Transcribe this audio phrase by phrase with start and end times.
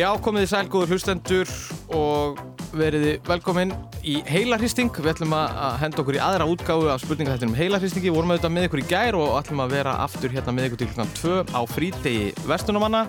[0.00, 1.50] Já, komið þið sælgóður hlustendur
[1.92, 2.38] og
[2.72, 4.88] veriði velkomin í heilarhristing.
[4.96, 8.08] Við ætlum að henda okkur í aðra útgáfu af spurningahættinum heilarhristingi.
[8.08, 10.80] Við vorum auðvitað með ykkur í gær og ætlum að vera aftur hérna með ykkur
[10.80, 11.04] til kl.
[11.20, 13.02] 2 á frítegi vestunumanna.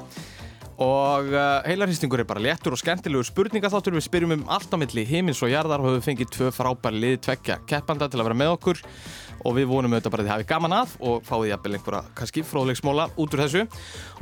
[0.81, 3.93] Og uh, heilarhristingur er bara léttur og skemmtilegur spurningaþáttur.
[3.99, 7.19] Við spyrjum um allt á milli heimins og jarðar og höfum fengið tvö frábæri lið
[7.27, 8.81] tvekja keppanda til að vera með okkur.
[9.41, 12.43] Og við vonum auðvitað bara að þið hafi gaman að og fáið jafnvel einhverja kannski
[12.45, 13.63] fróðleiksmóla út úr þessu.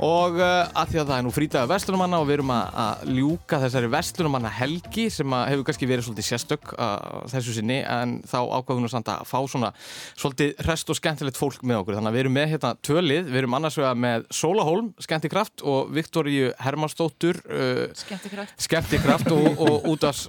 [0.04, 3.10] Og uh, að því að það er nú frítæðu vestlunumanna og við erum að, að
[3.18, 8.38] ljúka þessari vestlunumanna helgi sem hefur kannski verið svolítið sérstök uh, þessu sinni en þá
[8.48, 11.98] ákvæðum við samt að fá svona svolítið rest og skemmtilegt fólk með okkur.
[12.00, 15.66] Þannig að við erum með hérna tvölið, við erum annars vega með Sóla Holm, Skemmtikraft
[15.68, 20.22] og Viktoríu Hermansdóttur uh, Skemmtikraft Skemmtikraft og, og út af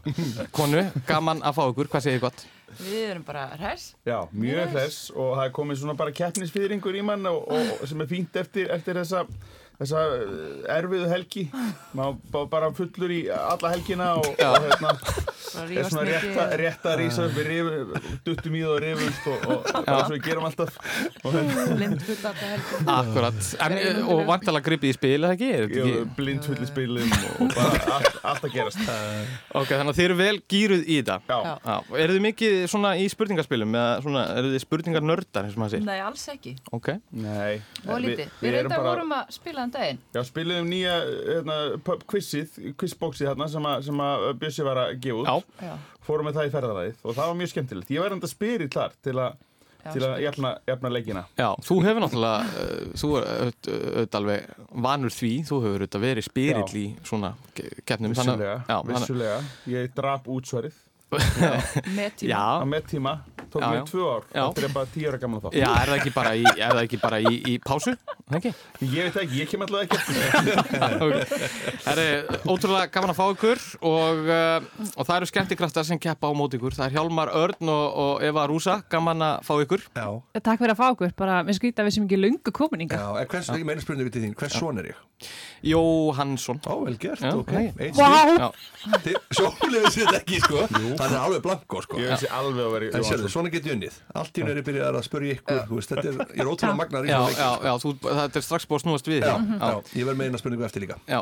[0.56, 2.44] konu, gaman að fá okkur, hvað segir þið gott?
[2.80, 3.90] Við erum bara hress.
[4.08, 8.04] Já, mjög hress og það er komið svona bara keppnisfýringur í mann og, og sem
[8.04, 9.26] er fínt eftir, eftir þessa,
[9.82, 10.06] þessa
[10.78, 11.44] erfiðu helgi.
[11.98, 12.06] Má
[12.52, 14.94] bara fullur í alla helgina og, og hérna,
[15.66, 20.06] er svona rétt, rétt að rýsa við duttum í það og rifumst og, og bara
[20.06, 20.78] svo við gerum alltaf.
[21.26, 22.98] Blindfull alltaf helgina.
[22.98, 25.52] Akkurat, en, og vantalega gripið í spil, eða ekki?
[26.18, 28.82] Blindfull í spilum og bara allt, allt að gerast.
[29.58, 31.18] Ok, þannig að þið eru vel gýruð í þetta.
[31.28, 31.40] Já.
[31.66, 31.76] Já.
[32.06, 35.84] Eru þið mikið svona í spurningaspilum eða svona, eru þið spurningarnördar eins og maður sér?
[35.88, 36.54] Nei, alls ekki.
[36.78, 36.90] Ok.
[37.18, 37.62] Nei.
[37.88, 38.28] Og lítið.
[38.28, 38.88] Við, við reynda bara...
[38.88, 40.02] vorum að spila um daginn.
[40.14, 41.60] Já, spilum nýja hérna,
[42.12, 45.32] quizið, quizboxið hérna sem að, að Bjössi var að gefa út.
[45.32, 45.70] Já.
[45.72, 45.96] Já.
[46.06, 47.96] Fórum með það í ferðaræðið og það var mjög skemmtilegt.
[47.96, 49.40] Ég var enda spyrir klar til að
[49.82, 54.52] Já, til að jafna, jafna leikina Já, þú hefur náttúrulega uh, þú er auðvitað alveg
[54.86, 57.32] vanur því þú hefur auðvitað verið spyrill í svona
[57.90, 58.60] keppnum Vissulega,
[58.92, 59.40] vissulega
[59.72, 60.78] Ég drap útsvarið
[61.98, 62.44] með tíma Já.
[62.72, 63.16] með tíma,
[63.52, 66.14] tók mér tvö ár þetta er bara tíu ára gaman þá Já, er það ekki
[66.16, 66.46] bara í,
[66.86, 67.96] ekki bara í, í pásu?
[68.32, 68.54] Okay.
[68.80, 69.98] Ég veit ekki, ég kem alltaf ekki
[71.82, 72.00] Það.
[72.02, 76.34] Er ótrúlega gaman að fá ykkur og, uh, og það eru skemmtikraftar sem keppa á
[76.38, 76.78] mót ykkur.
[76.78, 78.80] Það er Hjálmar Örn og, og Eva Rúsa.
[78.92, 79.86] Gaman að fá ykkur.
[79.92, 80.08] Já.
[80.40, 83.32] Takk fyrir að fá ykkur, bara við skrýta við sem ekki lungu kominninga Já, en
[83.32, 85.08] hvers, ég meina spurningu til þín, hvers son er ég?
[85.62, 86.58] Jóhannsson.
[86.66, 87.52] Ó, vel gert, Já, ok.
[87.94, 88.48] Vá!
[89.30, 90.64] Sjónlega vissi þetta ekki, sko.
[90.72, 92.00] Það er alveg blanko, sko.
[92.02, 94.00] Ég vissi alveg að vera En sérðu, svona get ég unnið.
[94.18, 97.06] Allt í nöri byrjaði að spurja ykkur, þú veist, þetta er, ég er ótrúlega magnar
[97.06, 97.20] í Já,
[98.22, 99.58] já, já, það er strax búið að snúast við Já, þig.
[99.62, 100.98] já, ég verð með eina spurningu eftir líka.
[101.10, 101.20] Já,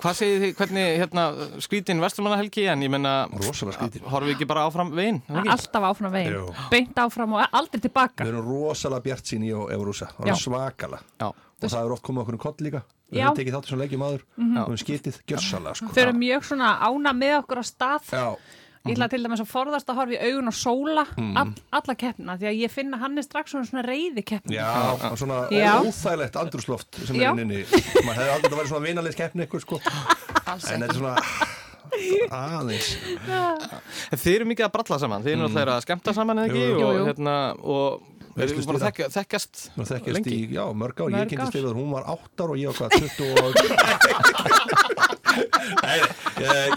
[0.00, 1.24] hvað segir þið, hvernig, hérna,
[1.66, 5.22] skrítin Vesturmannahelgi, en ég menna Horfum við ekki bara áfram veginn?
[5.28, 6.54] Alltaf áfram veginn, Jú.
[6.70, 8.24] beint áfram og aldrei tilbaka.
[8.24, 10.34] Við erum rosalega bjart sín í og Evrúsa Já.
[10.38, 12.82] Svakala Já, Og það er oft komið okkur um koll líka.
[13.06, 13.26] Við Já.
[13.30, 15.88] höfum tekið þátt sem leikjum aður Við höfum skitið gjörsalega, sko.
[15.94, 18.10] Þau eru mjög svona ána með okkur á stað.
[18.12, 18.36] Já,
[18.86, 21.04] Ég ætla til dæmis að forðast að horfa í augun og sóla
[21.42, 24.70] all, alla keppna því að ég finna hann er strax svona, svona reyði keppna já,
[25.18, 25.72] svona Já.
[25.82, 27.30] óþægilegt andrúsloft sem Já.
[27.32, 27.62] er inn inni
[28.06, 29.80] maður hefði aldrei vera svona vinalið keppni ykkur sko.
[30.46, 31.16] En þetta er svona
[32.30, 32.88] aðeins.
[34.10, 36.62] En Þið eru mikið að bralla saman, þið eru náttúrulega að skemmta saman eða ekki?
[36.66, 36.86] Jú, jú.
[36.86, 37.88] og hérna og
[38.36, 40.34] við erum bara að þekka, þekkjast Nú þekkjast lengi.
[40.34, 42.90] í, já, mörg Mörg ég kynntist yfir hún var 8 ár og ég var hvað,
[43.16, 43.50] 20 og
[45.36, 45.98] Nei,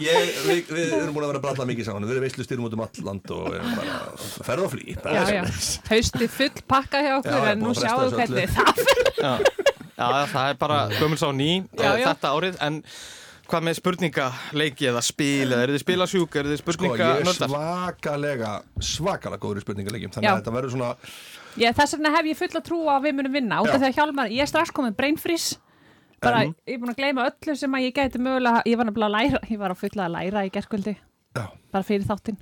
[0.03, 2.75] ég, við, við erum búin að vera að bralla mikið saman, við erum veistlustýrum út
[2.77, 3.99] um all land og bara
[4.47, 5.43] ferð og flý Já, já,
[5.91, 9.33] haustið full pakka hjá okkur Já, en nú sjáum við hvernig það fyrir Já,
[9.99, 12.05] já, það er bara gömul sá ný Já, eh, já.
[12.13, 12.59] þetta árið.
[12.63, 12.77] En
[13.49, 15.47] hvað með spurningaleiki eða spil?
[15.49, 20.29] Eða eru þið spilasjúk, eru þið Sko, ég er svakalega svakalega góður í spurningalegjum þannig
[20.29, 20.33] Já.
[20.35, 20.91] að þetta verður svona
[21.59, 23.57] Já, þess vegna hef ég full að trúa að við munum vinna.
[23.63, 25.57] Út af því að Hjálmar, ég er strax komið brain freeze
[26.21, 26.55] bara, En?
[26.67, 29.17] ég er búin að gleyma öllu sem að ég gæti mögulega, ég var nefnilega að
[29.17, 30.95] læra ég var að fulla að læra í gerkvöldi
[31.37, 31.45] Já.
[31.71, 32.37] bara fyrir þáttinn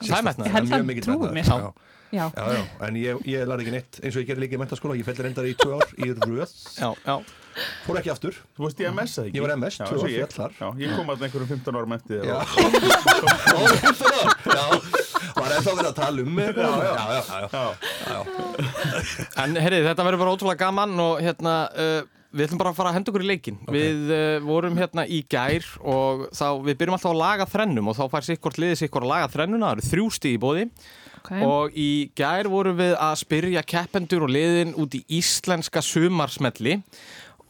[0.00, 0.46] Það er metnaður.
[0.48, 1.34] Ég held mjög hann mikill trúi metnaður.
[1.36, 1.44] mér.
[1.44, 1.88] Já.
[2.10, 4.58] Já, Já, já, en ég, ég lærði ekki neitt eins og ég gerði líka í
[4.58, 7.14] mentaskóla, ég fellir endar í tvö ár í röð, Já, já,
[7.84, 9.36] fór ekki aftur Þú veist ég MS eða ekki?
[9.38, 9.94] Ég var MS, tvö
[10.42, 10.56] ár.
[10.58, 13.20] Já, ég kom að einhverjum 15 árum eftir Já, þér
[13.54, 14.00] og-
[14.50, 14.64] já,
[15.36, 17.64] var ennþá verið að tala um mig já, já, já, já, já.
[18.10, 18.24] Já,
[19.44, 22.92] en herrið, þetta verður bara ótrúlega gaman og hérna uh, við ætlum bara að fara
[22.92, 26.96] að henda okkur í leikin við uh, vorum hérna í gær og þá, við byrjum
[26.96, 29.88] alltaf að laga þrennum og þá fær sikkort liðið sikkort að laga þrennuna, það eru
[29.90, 30.66] þrjú stíð í bóði
[31.20, 31.32] ok.
[31.46, 36.78] Og í gær vorum við að spyrja keppendur og liðin út í íslenska sumarsmelli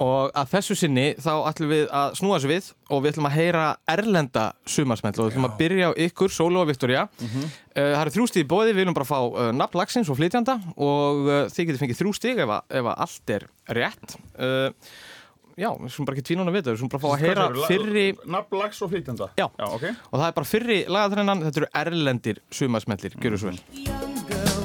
[0.01, 3.35] og að þessu sinni þá ætlum við að snúa þessu við og við ætlum að
[3.37, 7.37] heyra erlenda sumarsmell og við ætlum að byrja á ykkur, Sólu og Viktoria uh,
[7.75, 10.57] það eru þrjú stíð í bóði, við viljum bara fá uh, nafn lagsins og flytjanda
[10.81, 13.47] og uh, þið getur fengið þrjú stíð ef, að- ef að allt er
[13.81, 14.17] rétt.
[14.41, 14.95] Uh,
[15.61, 18.07] já, við skulum bara ekki tvína við þetta við skulum bara fá að heyra fyrri
[18.37, 19.29] Nafn, lags og flytjanda?
[19.37, 19.47] Já.
[19.61, 19.85] Já, ok.
[20.09, 24.60] Og það er bara fyrri lagaþrennan, þetta eru erlendir sumarsmellir, gjör svo vel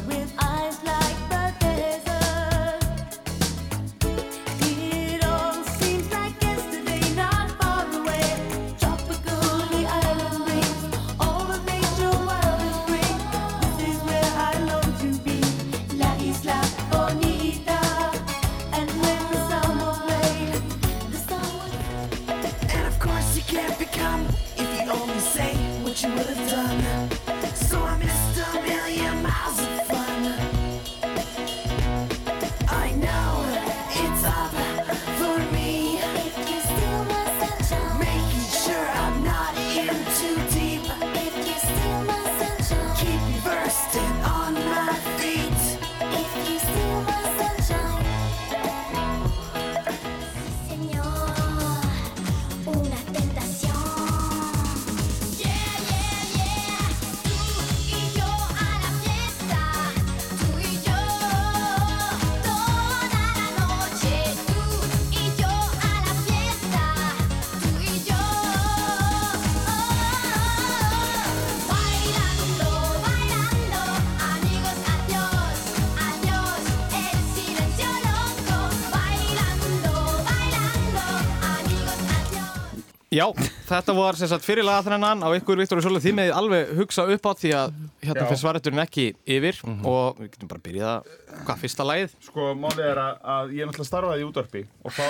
[83.15, 83.25] Já,
[83.69, 87.05] þetta var sem sagt fyrir lagaþrennan á ykkur Viktor og Sóla því með alveg hugsa
[87.13, 88.27] upp á því að hérna Já.
[88.27, 89.05] fyrir svareturinn ekki
[89.37, 91.13] yfir og við getum bara byrjað að,
[91.45, 92.15] hvað, fyrsta lagið?
[92.25, 95.05] Sko, málið er að, að ég náttúrulega starfaði í útvarpi og þá,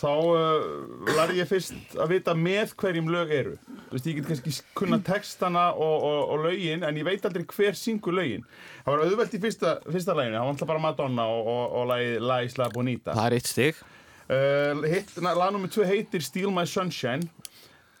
[0.00, 3.54] þá uh, lærði ég fyrst að vita með hverjum lög eru.
[3.68, 7.46] Þú veist, ég get kannski kunna textana og, og, og lögin, en ég veit aldrei
[7.46, 8.42] hver syngur lögin.
[8.82, 11.88] Það var auðvelt í fyrsta, fyrsta læginu, það var alltaf bara Madonna og, og, og
[11.94, 13.14] lagið La Isla Bonita.
[13.14, 13.82] Það er eitt stig.
[14.30, 17.26] Uh, hitt, na, lag nummer 2 heitir Steal My Sunshine,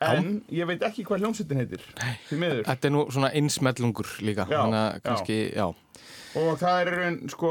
[0.00, 1.82] en ég veit ekki hvað hljómsveitin heitir.
[2.30, 4.84] Þetta er nú svona einsmellungur líka, Já, já.
[5.04, 5.66] kannski, já.
[6.38, 7.50] Og það er raun, sko,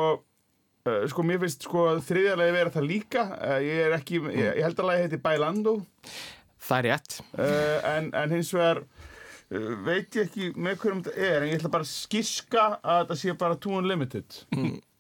[0.88, 3.26] uh, sko, mér finnst, sko, þriðjalegi vera það líka.
[3.36, 5.76] Uh, ég er ekki, ég, ég held að lagi heiti Bailando,
[6.70, 7.14] Það er rétt.
[7.90, 8.82] en, en hins vegar
[9.50, 13.16] veit ég ekki með hverjum þetta er, en ég ætla bara að skíska að þetta
[13.24, 14.36] sé bara Too Unlimited.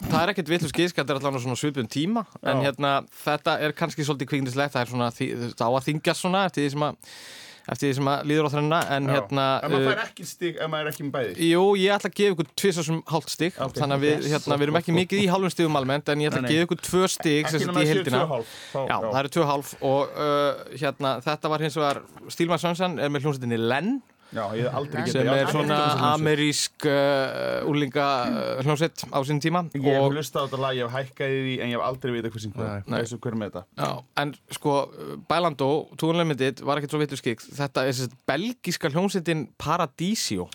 [0.09, 2.69] Það er ekkert vitlu skísk, þetta er allavega svona svipun tíma en Já.
[2.69, 2.93] hérna,
[3.25, 6.85] þetta er kannski svolítið kviknislegt, það er svona, á að þingjast svona eftir því sem
[6.87, 7.13] að,
[7.69, 9.13] eftir því sem að líður á þrenna en Já.
[9.19, 11.49] hérna En maður uh, fær ekki stig ef maður er ekki með bæði.
[11.51, 13.75] Jú, ég ætla að gefa ykkur tvisasum hálft stig Ok.
[13.77, 16.41] þannig að við, hérna, við erum ekki mikið í hálfum stigum almennt en ég ætla
[16.47, 18.53] að gefa ykkur tvö stig sem Ekki í séu heldina 2,5.
[18.73, 22.01] Þá- Já, það eru tvö hálf og uh, hérna, þetta var hins vegar
[22.33, 23.99] Stílmann Sönsan er með hljómsveitinni Len
[24.29, 24.43] Já,
[25.09, 25.77] sem er svona
[26.11, 30.85] amerísk uh, úlinga uh, hljómsett á sinn tíma ég hef hlusta á þetta lag, ég
[30.85, 32.91] hef hækkaði því en ég hef aldrei vita hvað sem hvað
[34.21, 34.75] en sko
[35.29, 40.45] Bælando, tónleimitit var ekkert svo vittu skikt þetta er sérst belgiska hljómsettin Paradísio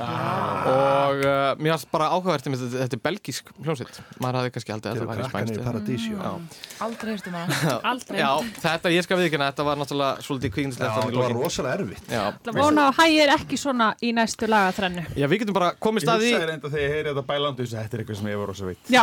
[0.00, 0.80] Paradisio
[1.10, 4.00] og uh, mér varst bara áhugavert um þetta, þetta er belgísk hljómsveit.
[4.22, 7.74] Maður hafði kannski haldið að í krakkarnir í spænst Aldrei heyrstu maður.
[7.90, 8.18] Aldrei.
[8.20, 8.30] Já,
[8.64, 12.04] þetta, ég skal viðkynna, þetta var náttúrulega svolítið Já, kvikindslegt þetta var rosalega erfitt.
[12.10, 12.22] Já.
[12.46, 15.06] Það vona að hægir ekki svona í næstu lagaþrennu.
[15.16, 17.66] Já, við getum bara komist Ég að því hugsaði reynda þegar ég heyri þetta bælandu
[17.66, 18.82] að þetta er eitthvað sem ég var rosa veit.
[18.90, 19.02] Já,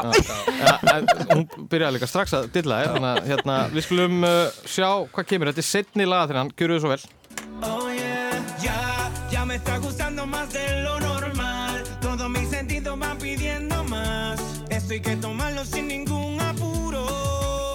[0.64, 4.62] ja, en Hún byrjaði líka strax að dilla þér Þannig að hérna, við skulum uh,
[4.66, 5.52] sjá hvað kemur.
[5.52, 7.08] Þetta er setni lagaþrennan, gjöru þið
[9.32, 11.84] ya me está gustando más de lo normal.
[12.02, 14.40] Todos mis sentidos van pidiendo más.
[14.70, 17.74] Esto hay que tomarlo sin ningún apuro.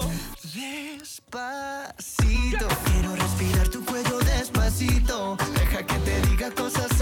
[0.53, 5.37] Despacito, quiero respirar tu cuello despacito.
[5.53, 6.92] Deja que te diga cosas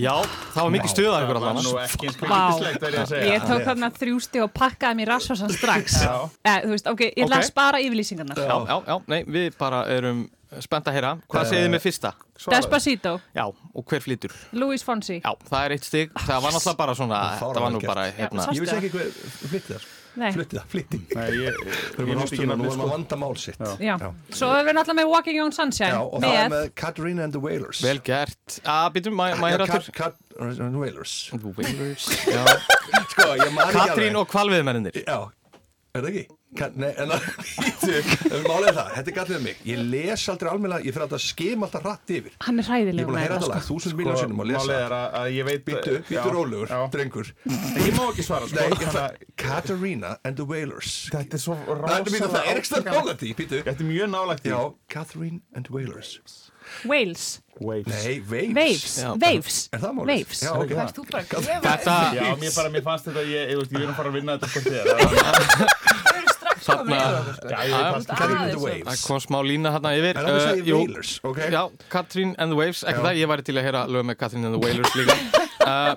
[0.00, 0.14] Já,
[0.54, 3.30] það var mikið stuðað ykkur Það var nú allan ekki eins verð ég að segja.
[3.34, 5.96] ég tók þarna þrjústi og pakkaði mér rasvarsan strax.
[6.04, 6.14] Já.
[6.44, 7.44] Eh, þú veist, ok, ég ætla Ok.
[7.44, 8.36] að spara yfirlýsingarnar.
[8.40, 10.26] Já, já, já, nei, við bara erum
[10.58, 12.10] spennt að heyra Hvað segið þið með fyrsta?
[12.50, 14.32] Despacito, Já, og hver flytur?
[14.52, 15.20] Louis Fonsi.
[15.20, 18.46] Já, það er eitt stig Það var náttúrulega bara svona Það var nú bara, hérna
[18.50, 19.10] Ég vissi ekki hver
[19.50, 23.60] flytti það flyttið það, flyttið það er náttúrulega vandamál sitt.
[23.60, 27.36] Svo erum við náttúrulega með Walking on Sunshine já, og það er með Katarina and
[27.36, 27.82] the Wailers.
[27.84, 28.60] Vel gert.
[28.64, 29.28] Katarina
[30.66, 31.14] and the Wailers.
[33.20, 35.18] Katrín sko, og kvalviðmennir já
[35.90, 36.34] Er það ekki?
[36.78, 37.24] Nei, en það
[38.36, 39.62] er málega það, þetta er gallið um mig.
[39.66, 42.36] Ég les aldrei almenna, ég fyrir alltaf að skema alltaf rætt yfir.
[42.46, 43.74] Hann er ræðilega Ég er búin að heyra alltaf sko.
[43.74, 45.00] þúsund miljón sko, sinnum og lesa.
[45.66, 47.32] Býttu, býttu rólegur, drengur.
[47.50, 48.68] Ég má ekki svara sko.
[48.70, 50.94] Nei, Katarina and the Wailers.
[51.14, 54.50] Þetta er svo rásalega um Þetta er mjög nálagt
[54.94, 56.18] Katarina and the Wailers.
[56.90, 57.24] Wales,
[57.60, 57.92] Waves.
[58.04, 58.54] Nei, Waves.
[58.56, 59.08] Waves, Já.
[59.20, 59.56] Waves.
[59.76, 60.10] Er það málið?
[60.14, 60.40] Waves.
[60.46, 60.70] Já, ok.
[60.70, 63.58] Það er þú bara að gefa Þetta Já, mér bara, mér fannst þetta, ég, ég,
[63.60, 64.84] veist, ég vil fara að vinna þetta hvort þér
[66.00, 66.94] Það er strax komin.
[66.94, 67.48] Yfir okkur sko.
[67.50, 68.62] Já, ég það Catherine and the.
[68.64, 68.86] Waves.
[68.88, 70.14] Það kom smá lína hérna yfir.
[70.16, 71.38] En það er Uh, segja Wailers, ok?
[71.52, 71.62] Já,
[71.92, 74.56] Katrín and the Waves, ekki það, ég væri til að heyra lög með Katrín and
[74.56, 75.18] the Wailers líka.
[75.60, 75.92] Uh,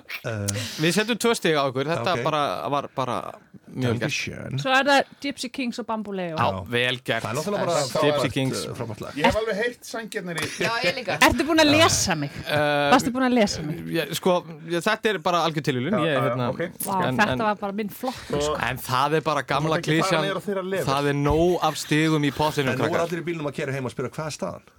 [0.78, 2.40] Við setjum tvö stig á ykkur, þetta bara
[2.70, 3.14] var bara
[3.72, 7.66] mjög vel Svo er það Gypsy Kings og Bamboleo Já, vel gert Það er náttúrulega
[7.70, 8.64] bara Gypsy Kings.
[8.64, 11.18] eh, frábært Ég hef alveg heyrt sangjarnir í Já, ég líka.
[11.28, 12.36] Ertu búin að lesa mig?
[12.44, 13.82] Uh, Varstu búin að lesa mig?
[14.20, 14.36] Sko,
[14.74, 19.42] þetta er bara algjör tilvílun hérna, þetta var bara minn Og en það er bara
[19.48, 20.30] gamla klísjan.
[20.84, 23.74] Það er nóg af stigum í potinu En nú er allir í bílnum að kera
[23.74, 24.72] heim og spyrja hvað er staðan?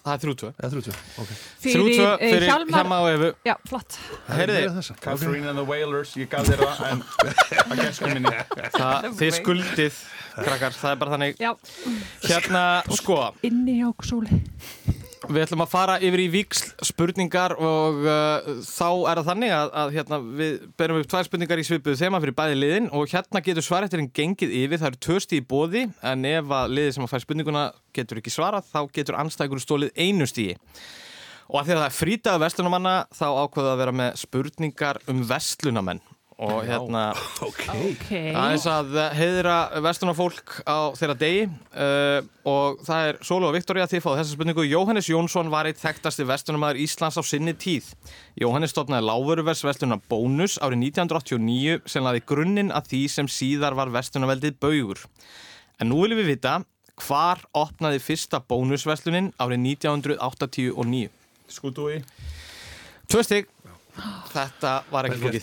[0.00, 1.00] Það er þrjútvö Eða 30?
[1.20, 1.32] Ok.
[1.64, 3.98] Þrjútvö Fyrir, eh, fyrir Hjalmar Hjama og Efu Já, flott.
[4.30, 4.96] Þessa.
[5.04, 7.02] Catherine and the Wailers, ég gaf þér það en
[7.74, 8.32] að gestur minni.
[8.78, 10.00] Það, þið skuldið
[10.40, 11.42] krakkar, það er bara þannig.
[11.42, 11.52] Já,
[12.24, 12.64] Hérna,
[12.96, 14.40] sko, inni hjá Sóli
[15.28, 19.72] við ætlum að fara yfir í víksl spurningar og uh, þá er það þannig að,
[19.82, 23.42] að hérna, við berum upp tvær spurningar í svipuðu þema fyrir bæði liðin og hérna
[23.44, 27.12] getur svarættirinn gengið yfir, það eru tösti í bóði en ef að liðið sem að
[27.12, 30.56] fær spurninguna getur ekki svarað, þá getur anstækur stólið einu stíi
[31.50, 35.22] og að því að það er frítagðu vestlunamanna þá ákveðu að vera með spurningar um
[35.26, 36.02] vestlunamenn
[36.40, 37.02] og hérna
[37.48, 37.60] Ok.
[37.68, 38.08] Ok.
[38.32, 44.04] Aðeins að heiðra vestunarfólk á þeirra degi uh, og það er Sólu og Viktoria þið
[44.06, 44.64] fáðu þessa spurningu.
[44.68, 47.92] Jóhannes Jónsson var eitt þekktasti vestunarmæður Íslands á sinni tíð.
[48.40, 53.92] Jóhannes stofnaði lágvöruvers vestunar Bónus árið 1989 sem laði grunninn að því sem síðar var
[53.92, 55.04] vestunarveldið Baugur.
[55.80, 56.60] En nú viljum við vita
[57.00, 61.08] hvar opnaði fyrsta bónusveslunin árið 1989
[61.50, 62.02] Skútúi
[63.10, 63.48] Tvö stig
[64.30, 65.42] Þetta var ekki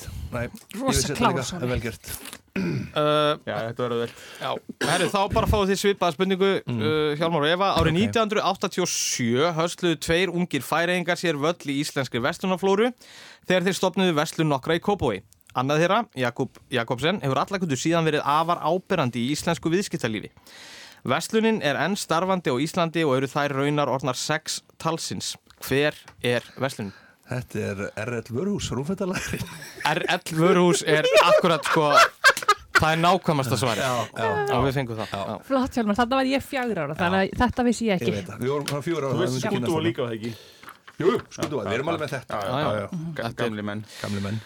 [1.17, 2.11] flókið er vel gert
[2.57, 7.71] uh, Já, þetta verður vel þá bara fáið þið svipaða spurningu uh, Hjálmar og Eva.
[7.77, 12.89] Árið 1987 hösluðu tveir ungir færeingar sér völl í íslenskri vestlunaflóru
[13.47, 15.19] þegar þeir stopnuðu vestlun nokkra í Kópói.
[15.57, 20.29] Annað þeirra, Jakub Jakobsen, hefur allakundu síðan verið afar áberandi í íslensku viðskiptalífi.
[21.07, 25.35] Vestlunin er enn starfandi á Íslandi og eru þær raunar orðnar sex talsins.
[25.65, 26.93] Hver er vestlunin?
[27.27, 29.39] Þetta er RL Vörhús, rúmfættalæri
[29.93, 31.89] RL Vörhús er akkurat sko,
[32.77, 33.83] það er nákvæmasta svari.
[33.83, 35.15] Já, já, Já, við fengum það.
[35.17, 35.39] Já.
[35.49, 38.29] Flott Hjálmar, þarna var ég fjögur ára Þannig að þetta vissi ég ég ekki veit
[38.31, 38.43] það.
[38.45, 40.35] Við vorum frá fjóra Þú veist Skútúi líka var það ekki?
[40.97, 42.37] Jú, skutu við erum alveg með þetta.
[42.37, 42.61] Já, já.
[42.67, 43.83] já, já, Ga- gamli menn.
[44.01, 44.39] Gamli menn.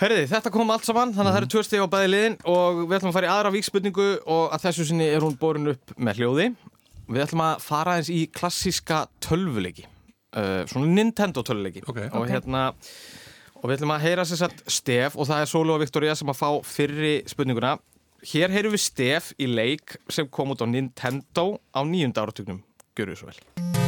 [0.00, 2.78] Herriði, þetta kom allt saman, þannig að það eru tvö steg á bæði liðin og
[2.88, 5.92] við ætlum að fara í aðra víkspurningu og að þessu sinni er hún borin upp
[6.02, 6.46] með hljóði.
[7.14, 9.84] Við ætlum að fara eins í klassíska tölvuleiki,
[10.36, 12.00] uh, svona Nintendo tölvuleiki Ok.
[12.12, 12.66] og hérna,
[13.60, 16.28] og við ætlum að heyra sér satt stef og það er Sólu og Viktoria sem
[16.32, 17.76] að fá fyrri spurninguna.
[18.24, 22.62] Hér heyrum við stef í leik sem kom út á Nintendo á nýjunda áratugnum.
[22.96, 23.83] Gjörðu svo vel.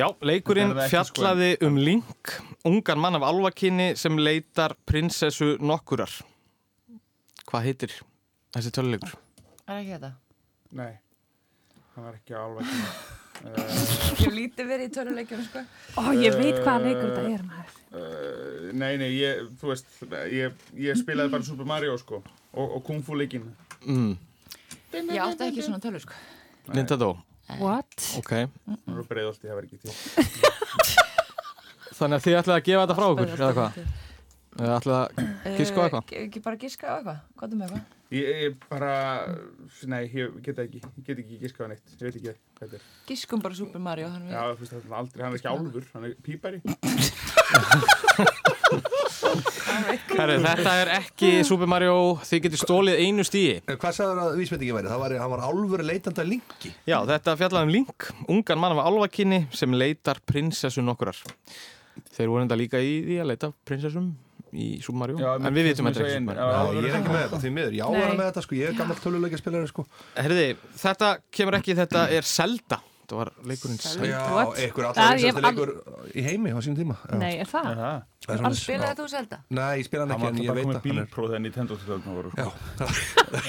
[0.00, 0.90] Já, leikurinn er sko.
[0.94, 2.34] fjallaði um Link,
[2.68, 6.12] ungan mann af alvakinni sem leitar prinsessu nokkurar.
[7.50, 7.94] Hvað heitir
[8.54, 9.14] þessi töluleikur?
[9.68, 10.12] Er ekki þetta?
[10.80, 10.92] Nei,
[11.94, 12.68] hann var ekki alveg
[13.40, 15.60] Ég hef lítið verið í töluleikjum, sko.
[15.96, 20.58] Ó, ég veit hvaða leikur þetta er maður uh, Nei, nei, ég, þú veist ég,
[20.76, 23.46] ég spilaði bara Super Mario sko og, og Kung Fu leikin
[23.80, 24.12] Mm,
[24.92, 26.12] Ég átti ekki svona tölur, sko.
[26.76, 27.14] Nintendo,
[27.58, 27.96] What?
[28.20, 28.32] ok.
[28.70, 29.90] Það var breiðolti, það var ekki til
[32.00, 33.72] Þannig að þið ætlaði að gefa þetta frá okkur, eða hvað?
[34.60, 35.04] Eða ætlaði að
[35.60, 36.04] giska á eitthvað?
[36.10, 37.18] Eh, Ekki bara giska á eitthvað?
[37.38, 37.84] Hvað er með eitthvað?
[38.10, 38.92] Ég, ég bara,
[39.86, 42.34] nei, ég get það ekki Ég get ekki giskað á neitt, ég veit ekki hvað
[42.64, 45.38] þetta er Giskum bara Super Mario, þannig Já, þú veist, það er aldrei, hann er
[45.38, 46.58] ekki álfur, hann er pípari
[49.70, 51.96] Herri, þetta er ekki Super Mario,
[52.26, 53.58] þið getur stólið einu stíi.
[53.70, 54.90] En Hvað sagður að vísmyndingin væri?
[54.92, 58.76] Það var, hann var álfur leitandi að linki Já, þetta fjallaði um Link, ungan mann
[58.76, 61.20] af alvakinni sem leitar prinsessu nokkurar.
[62.16, 64.10] Þeir voru enda líka í því að leita prinsessum
[64.50, 67.38] í Super Mario, Já, en við vitum þetta ég ekki ég er ekki með þetta,
[67.44, 68.00] því miður, já, Nei.
[68.00, 69.84] var með þetta sko, ég er gammal töluleikja spilari sko
[70.16, 70.46] Herði,
[70.80, 72.80] þetta kemur ekki, þetta er Zelda.
[73.10, 74.06] Þetta var leikurinn Zelda.
[74.06, 75.70] Já, Það allra einsasti leikur
[76.14, 77.16] í heimi á sínum tíma Já.
[77.18, 77.64] Nei, er það?
[77.66, 77.80] Það
[78.20, 78.98] Það er Spilaði já.
[79.00, 79.38] þú Zelda?
[79.58, 81.42] Nei, ég spila hann hann ekki, var en ég bara veit komið að bílpróð þegar
[82.14, 82.46] voru sko.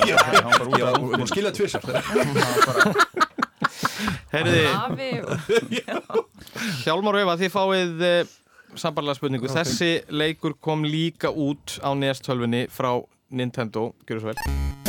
[0.09, 1.81] Já, hann var út ég af var búin að skilja tvisar
[4.31, 5.31] Herði, Afi og...
[6.81, 8.35] Hjálmar Eva, þið fáið uh,
[8.73, 9.51] sambarlega spurningu.
[9.51, 12.95] Þessi leikur kom líka út á NES-tölfunni frá
[13.29, 13.91] Nintendo.
[14.09, 14.80] Gjörðu svo vel.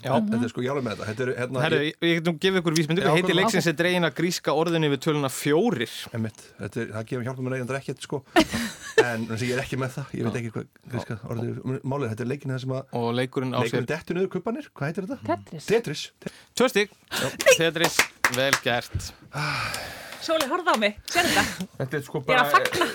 [0.00, 0.10] Já.
[0.10, 0.20] já.
[0.30, 1.08] Þetta er sko, alveg með þetta.
[1.10, 4.08] Þetta er, hérna, Herru, ég, ég, ég getum gefið ykkur vísmyndu, heiti leiksins er dregin
[4.08, 5.96] að gríska orðinu við töluna fjórir.
[6.16, 8.22] einmitt, þetta er, það gefur hjálpa mér eiginlega ekkert, sko.
[9.00, 11.78] En þess að ég er ekki með það, ég veit ekki hvað, gríska orðið, er.
[11.88, 14.68] málið, þetta er leikin það sem að, Og leikurinn á leikurinn sér dettur niður kubbanir,
[14.76, 15.20] hvað heitir þetta?
[15.30, 15.68] Tetris.
[15.70, 16.02] Tetris.
[16.58, 16.92] tvö stík.
[17.56, 17.96] Tetris,
[18.36, 19.08] vel gert.
[20.20, 22.90] Sóli, horfðu á mig, sér þetta Þetta er sko Ég er bara að fagna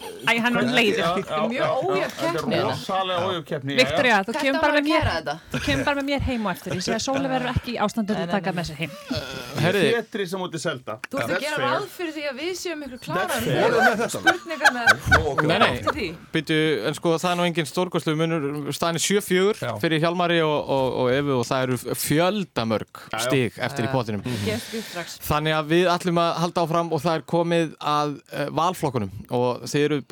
[0.00, 1.00] Æ, hann er leiður.
[1.00, 2.70] Er mjög ójöfn Þetta keppni, er þetta.
[2.70, 5.34] rosalega ójöf keppni Viktoria, þú kemur var bara að með mér gera þetta.
[5.52, 7.78] Þú kemur bara með mér heim og eftir Ég segi að Sóli verður ekki í
[7.84, 8.92] ástandu til að taka með sér heim.
[9.60, 10.96] Herriði, Tetri sem út í selda.
[11.10, 13.34] Þú ert að gera ráð fyrir því að við séum ykkur með
[13.90, 14.08] þetta?
[14.14, 14.84] spurningar með
[15.50, 16.08] nei, nei, því.
[16.34, 19.72] byrju, en sko það er nú engin stórkostlu munur, staðin er 7-4 Já.
[19.82, 25.18] fyrir Hjalmari og, og, og Efu og það eru fjöldamörg stík eftir í strax.
[25.26, 29.12] Þannig að við ætlum að halda áfram og það er komið að uh, valflokkunum.
[29.36, 30.02] Og þeir eru,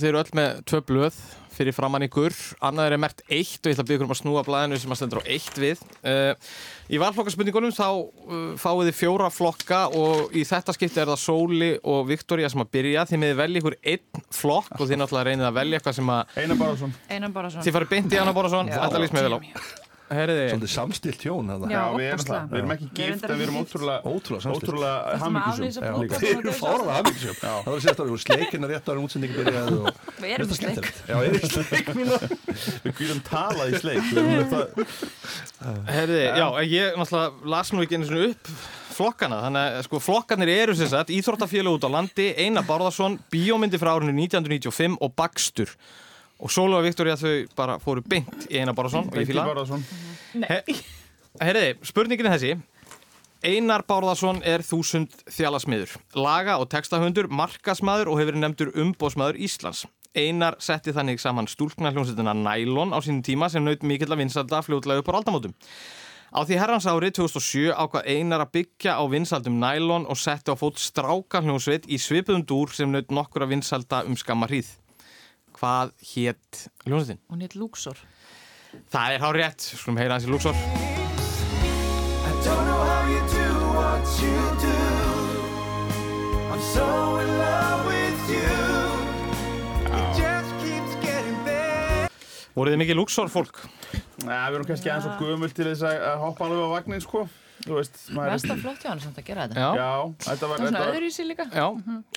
[0.00, 1.18] þeir eru öll með tvö blöð
[1.56, 4.18] fyrir framann ykkur, annað er mert eitt og ég ætla að byggja ykkur um að
[4.20, 5.80] snúa blæðinu sem að stendur á eitt við.
[6.02, 6.58] Uh,
[6.92, 11.72] í valflokkarspurningunum þá uh, fáið þið fjóra flokka og í þetta skipti er það Sóli
[11.80, 13.06] og Viktoria sem að byrja.
[13.08, 16.38] Þið meði velja ykkur einn flokk og þið náttúrulega reynið að velja eitthvað sem að
[16.44, 17.66] Einar svona.
[17.66, 19.85] þið farið beint í Anna Bórason, þetta líst mér vel á.
[20.06, 21.72] Svolítið samstilt hjón, þannig.
[21.74, 24.70] Já, við erum það Við erum ekki Við erum gift við erum ótrúlega Ótrúlega samstillt.
[24.70, 27.36] Ótrúlega Það sem að aflýsa hamingjusum brúðkaup Þeir eru og fárlega hafmyggisum.
[27.42, 29.86] Það var sérst að við vorum sleikina rétt ára en útsendingi byrjaði og...
[30.22, 30.90] Við erum sleik.
[31.06, 31.16] Já.
[32.86, 34.50] Við getum talað í sleik Við erum
[35.90, 38.50] Herði, já, ég náttúrulega las nú ekki einu svona upp
[38.96, 43.80] flokkana, þannig að sko flokkarnir eru sem sagt Íþróttafélag út á landi, Einar Bárðarsson, bíómyndi
[43.80, 45.72] frá árinu 1995 og Bakstur.
[46.36, 49.30] Og Sólu og Viktoria þau bara fóru beint í Einar Bárðarsson og ég.
[49.32, 49.84] Bárðarsson
[51.40, 52.56] Herði, spurningin er þessi.
[53.46, 59.84] Einar Bárðarsson er þúsund þjálasmiður, laga- og textahundur, markasmaður og hefur nefndur umbóðsmaður Íslands.
[60.16, 64.62] Einar setti þannig saman stúlkna hljómsveitina Nylon á sínum tíma sem naut mikill að vinsalda
[64.64, 65.52] fljótlega upp á aldamótum.
[66.32, 70.56] Á því herrans ári 2007 ákvað Einar að byggja á vinsaldum Nylon og setti á
[70.56, 74.72] fót stráka hljómsveit í svipuðum dúr sem naut nokkur að vinsalda um skamma hríð.
[75.56, 77.20] Hvað hétt hljómsveitin?
[77.32, 77.96] Hún heit Luxor.
[78.92, 80.52] Það er hár rétt, skulum heyra hans í Luxor.
[80.52, 80.58] I
[82.44, 84.76] don't know how you do what you do.
[86.52, 86.84] I'm so
[87.22, 88.52] in love with you.
[89.96, 92.12] It just keeps getting better.
[92.52, 93.64] Voruð þið mikið Luxor fólk?
[94.26, 97.04] Nei, við erum kannski aðeins og gömul til þess að að hoppa alveg á vagnin
[97.04, 97.24] sko
[97.64, 99.62] Þú veist, maður Mest að flott hjá hann samt að gera þetta.
[99.64, 99.70] Já.
[99.80, 99.92] Já,
[100.26, 101.46] þetta var Það svona þetta var- öðru í sig líka.
[101.50, 101.66] Já,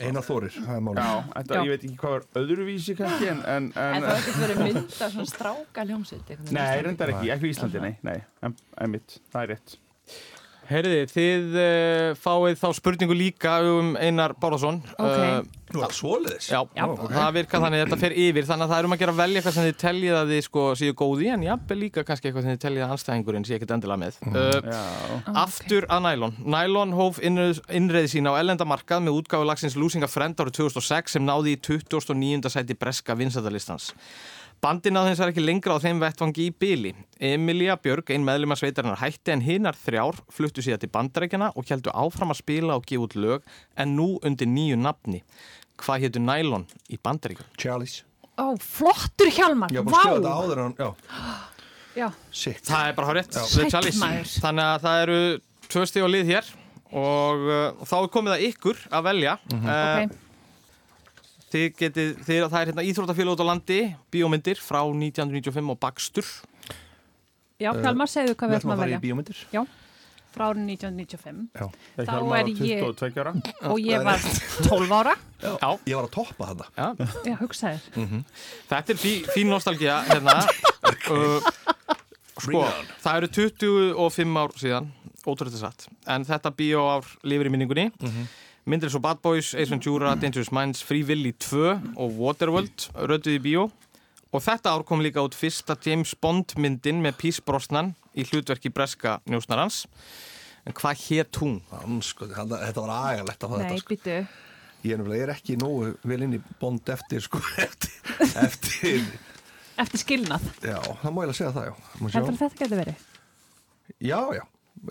[0.05, 0.99] Einar Þórir, það er málið.
[0.99, 1.61] Já, þetta, Já.
[1.63, 5.09] ég veit ekki hvað var öðruvísi kannski en, en, En en það ekkert verið mynda
[5.15, 9.41] svona stráka á Nei, reyndar ekki, ekki í Íslandi, nei, nei, en, en mitt, það
[9.43, 9.77] er rétt
[10.69, 14.83] Herði, þið uh, fáið þá spurningu líka um Einar Bárðarsson.
[15.01, 15.47] Ok.
[15.69, 16.45] Nú, það er svoleiðis.
[16.49, 16.83] já, Já.
[17.13, 19.37] það virkar þannig, þetta fer yfir, þannig að það er um að gera að velja
[19.41, 22.55] eitthvað sem þið teljið að þið sko séu góði, en jafnvel líka kannski eitthvað sem
[22.55, 24.17] þið teljið að anstæðingurinn sé ekkert endilega með.
[24.25, 24.79] Uh, Já,
[25.43, 26.33] Aftur að Nylon.
[26.55, 31.17] Nylon hóf innreið, innreið sína á ellendamarkað með útgáfu lagsins Losing a Friend árið 2006
[31.19, 32.49] sem náði í 29.
[32.49, 33.91] sæti breska vinsættalistans.
[34.59, 36.91] Bandin hins vegar ekki lengra á þeim vettvangi í byli.
[37.23, 41.71] Emilia Björg, ein meðlum að sveitarinnar hætti en hinnar þrjár fluttu síðan til bandarækjana og
[41.71, 43.47] heldu áfram að spila og gefa út lög
[43.79, 45.21] en nú undir nýju nafni.
[45.79, 47.47] Hvað hétu Nylon í bandaríkjum?
[47.55, 48.01] Charlies.
[48.35, 50.89] Ó, flottur Hjálmar, búin að skrifa þetta áður en, já,
[51.97, 52.63] Já, sitt.
[52.67, 53.23] Það er bara.
[53.23, 53.43] Já.
[53.49, 54.33] Sæll maður.
[54.43, 55.19] Þannig að það eru
[55.69, 56.49] tvö stíð og lið hér
[56.99, 59.37] og uh, þá er komið að ykkur að velja.
[59.53, 59.69] Mhm.
[59.69, 60.25] uh, ok
[61.49, 63.79] Þið getið, þið, það er hérna Íþróttafélag út á landi,
[64.13, 66.27] bíómyndir frá 1995 og Bakstur.
[67.59, 69.39] Já, Hjálmar, segðu hvað Við við ætlum ætlum að að fara í velja bíómyndir.
[70.29, 73.31] Frá árið 1995 það Þá er var ég- 22 ára
[73.71, 74.19] Og ég var
[74.67, 75.71] 12 ára Já.
[75.89, 76.67] Ég var að toppa þetta.
[76.77, 77.07] Já.
[77.25, 77.87] Já, hugsaðir
[78.69, 80.35] Þetta er fí, fín nostalgía hérna.
[81.15, 81.49] uh,
[82.37, 82.61] sko,
[83.01, 84.91] það eru 25 ár síðan,
[85.25, 85.87] ótrúlega satt.
[86.05, 87.89] En þetta bíó ár lifir í minningunni.
[88.69, 93.41] Myndir svo Bad Boys, Ace Ventura, Dangerous Minds, Free Willy 2 og Waterworld rötuð í
[93.41, 93.63] bíó.
[94.29, 98.69] Og þetta ár kom líka út fyrsta James Bond myndin með Pierce Brosnan í hlutverki
[98.69, 99.87] breska njósnarans.
[100.69, 101.57] En hvað hétt hún?
[102.05, 103.81] Sko, þetta þetta var agalegt að Nei, þetta.
[103.81, 103.95] Sko.
[103.95, 104.19] býtu
[104.85, 107.97] Ég er, ég er ekki nógu vel inn í Bond eftir, sko, eftir,
[108.45, 109.09] eftir,
[109.79, 111.75] Eftir skilnað já, það má ég að segja það, já.
[112.19, 113.03] Þetta getur verið?
[113.97, 114.43] Já, já,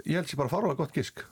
[0.02, 1.22] ég held sér bara fárlega gott gisk.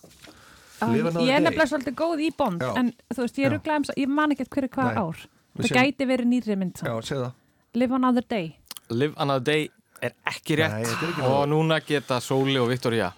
[0.76, 2.72] Ég er nefnilega svolítið góð í Bond Já.
[2.76, 3.56] En þú veist, ég er Já.
[3.56, 5.16] rugglega um Ég man ekki hverju hvað ár
[5.56, 7.32] Við Það séum- gæti verið nýri mynd Já.
[7.74, 8.56] Live another day
[8.90, 9.70] Live Another Day
[10.02, 11.48] er ekki rétt Nei, er ekki og nóg.
[11.50, 13.12] núna geta Sóli og Viktoria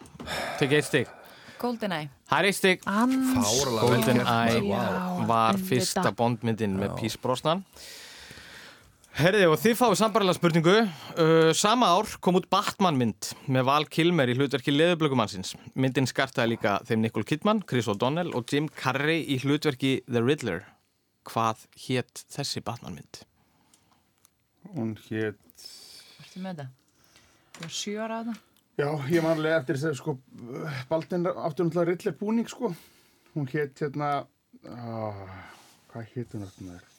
[0.58, 1.06] tekið eitt stig.
[1.58, 2.08] Goldeneye.
[2.30, 2.80] Það er eitt stig.
[2.86, 4.28] Ans Fárlega vel Golden gert.
[4.28, 7.64] Eye Já, var fyrsta bondmyndin með Pís Brosnan.
[9.18, 10.72] Herði og þið fáið sambarlega spurningu.
[11.18, 15.56] Uh, sama ár kom út Batman mynd með Val Kilmer í hlutverki leðublökumannsins.
[15.74, 20.60] Myndin skartaði líka þeim Nicole Kidman, Chris O'Donnell og Jim Carrey í hlutverki The Riddler.
[21.26, 23.18] Hvað hétt þessi Batman mynd?
[24.76, 25.66] Hún hétt
[26.22, 26.68] Ertu með þetta?
[27.56, 28.36] Þú var sjö ára á þetta?
[28.78, 30.14] Já, ég manlega eftir þess að sko
[30.92, 32.70] Baldin áttur náttúrulega rillir búning sko
[33.34, 34.12] Hún hétt hérna
[34.62, 35.10] á,
[35.90, 36.97] Hvað hétt hún öllum þær?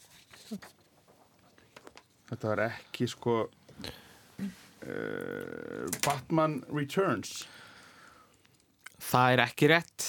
[2.30, 4.50] Þetta var ekki sko uh,
[6.06, 7.32] Batman Returns
[9.00, 10.06] Það er ekki rétt.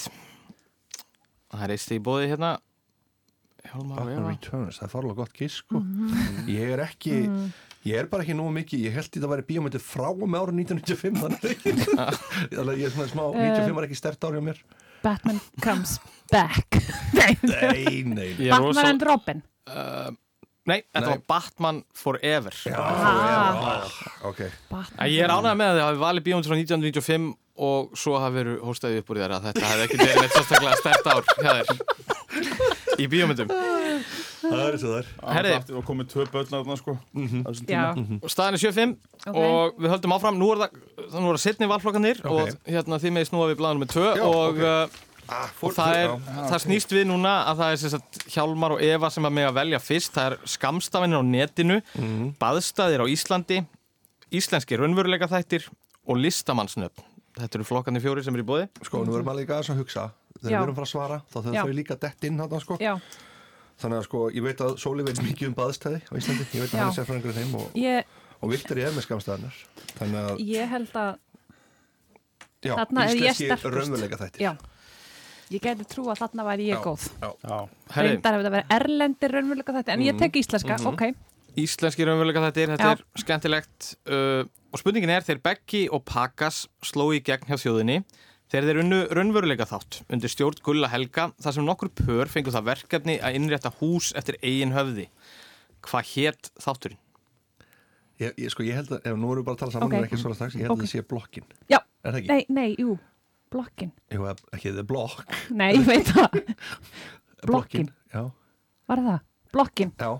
[1.51, 2.49] Það er eitt í bóði hérna.
[3.71, 4.25] Batman.
[4.27, 5.79] Returns, það er farlega gott gisk sko.
[6.51, 7.15] Ég er ekki
[7.81, 10.35] Ég er bara ekki nógu mikið, ég held í þetta að væri bíómyndi frá með
[10.37, 14.59] árið 1995 þannig ég er svona smá, 95 var ekki stert ár hjá mér
[15.01, 15.95] Batman comes
[16.29, 16.77] back
[17.17, 19.41] Nei, Nei, nei, Batman and Robin
[20.71, 21.11] Nei, þetta Nei.
[21.11, 22.55] var Batman Forever.
[22.71, 23.85] ah,
[24.29, 27.31] ok Batman Æ, Ég er ánægð með að þið hafi valið bíómynd frá 1995
[27.61, 30.77] og svo hafi verið hóstaðið upp úr þér að þetta hefði ekki verið neitt sérstaklega
[30.79, 33.51] stert ár hjá þér í bíómyndum.
[34.41, 35.51] Það er svo þar Herri.
[35.77, 37.43] Og komið tvö börn sko Mhm.
[37.45, 38.19] á þessum Já, tíma.
[38.23, 38.95] Og Staðan er 7-5
[39.27, 39.35] Ok.
[39.37, 40.37] og við höldum áfram.
[40.39, 40.69] Nú er það,
[41.21, 42.31] nú er það setni valflokkanir Ok.
[42.31, 44.63] og hérna þið með snúa við blæðanum með 2 Já, og
[45.31, 46.15] ah, og það, er,
[46.51, 49.47] það snýst við núna að það er sem sagt, Hjálmar og Eva sem að með
[49.49, 50.13] að velja fyrst.
[50.15, 52.33] Það er skamstafinir á netinu Mhm.
[52.41, 53.61] baðstæðir á Íslandi
[54.31, 55.67] íslenski raunveruleika þættir
[56.07, 59.57] og listamannsnöfn þetta eru flokkarnir fjóri sem eru í bóði Sko, nú erum maður líka
[59.57, 60.05] aðeins að hugsa.
[60.41, 60.57] Þegar Já.
[60.57, 62.77] við erum frá að svara, þá þau þau líka dett inn þarna, sko.
[62.81, 62.93] já,
[63.81, 66.45] Þannig að sko, ég veit að Sóli veit mikið um baðstæði á Íslandi.
[66.53, 68.91] Ég veit að hann er sérfræðingur í þeim og, ég, og Viktor er
[70.11, 71.15] með að, ég held að
[72.61, 74.43] já, Þarna er ég íslenski raunveruleika þættir.
[74.45, 74.51] Já,
[75.51, 76.83] ég geti trú að þarna væri ég Já.
[76.85, 77.09] góð
[77.97, 81.03] Reyndar hefur það verið erlendir raunveruleika þetta En ég tek íslenska, ok
[81.61, 82.95] íslenski raunveruleika þættir þetta Já.
[82.95, 87.97] er skemmtilegt uh, og spurningin er þeir Beggi og Pakas sló í gegn hjá þjóðinni
[88.51, 92.69] þegar þeir unnu raunveruleika þátt undir stjórn Gulla Helga þar sem nokkur pör fengu það
[92.71, 95.09] verkefni að innrétta hús eftir eigin höfði
[95.87, 96.99] hvað hétt þátturinn?
[98.21, 99.95] ég, ég, Sko, ég held að, ef nú erum við bara að tala saman Ok.
[99.97, 100.07] okay.
[100.09, 100.83] ekki svona strax, ég held Ok.
[100.83, 102.27] að það sé blokkin Já, Er það ekki?
[102.31, 102.97] nei, nei, jú,
[103.51, 103.91] blokkin?
[104.13, 106.41] Jú, ekki The Block Nei, ég veit það.
[107.49, 107.87] Blokkin.
[108.13, 108.25] Já,
[108.91, 109.19] Var það?
[109.55, 109.91] Blokkin?
[109.99, 110.11] Já.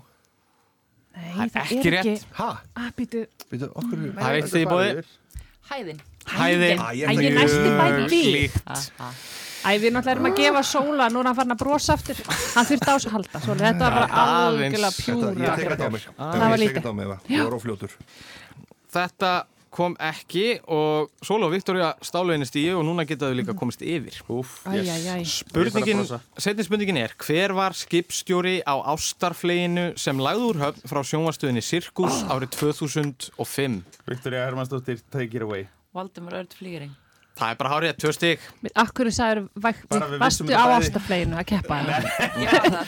[1.12, 4.64] Nei, er það ekki er ekki Ha, Ah, býtu veitu, okkur Það er eitt stig
[4.64, 5.04] í bóði
[5.72, 6.00] Hæðin.
[6.26, 6.80] Hæðin.
[6.82, 8.22] Æ, ég næsti bæti því.
[8.34, 8.56] Líkt.
[8.66, 9.10] Aha.
[9.62, 12.18] Æ, við náttúrulega erum að gefa sóla Nú hann farin að brosa aftur.
[12.56, 15.70] Hann þurfti á þessu að halda Sóli, Þetta var bara algjörlega Þetta, pjúra ég tek
[15.70, 17.94] þetta á mig Það var lítið.
[18.96, 19.30] þetta
[19.72, 23.82] kom ekki og Sóla og Viktoria stálu henni stíu og núna geta þau líka komist
[23.82, 24.18] yfir.
[24.32, 25.24] Úf, Æ, æ, æ.
[25.24, 26.04] Spurningin,
[26.36, 32.22] setni spurningin er hver var skipstjóri á ástarfleginu sem lagði úr höfn frá sjónvarstöðinni Sirkus
[32.28, 35.66] árið 2005 Viktoria Hermannsdóttir, take it away.
[35.96, 36.92] Valdimar Örd Flýring.
[37.32, 38.42] Það er bara hárið, tvö stig.
[38.76, 41.78] Akkur sagður við Vastu vissum þetta á ástafleginu að keppa?
[41.86, 42.84] Það.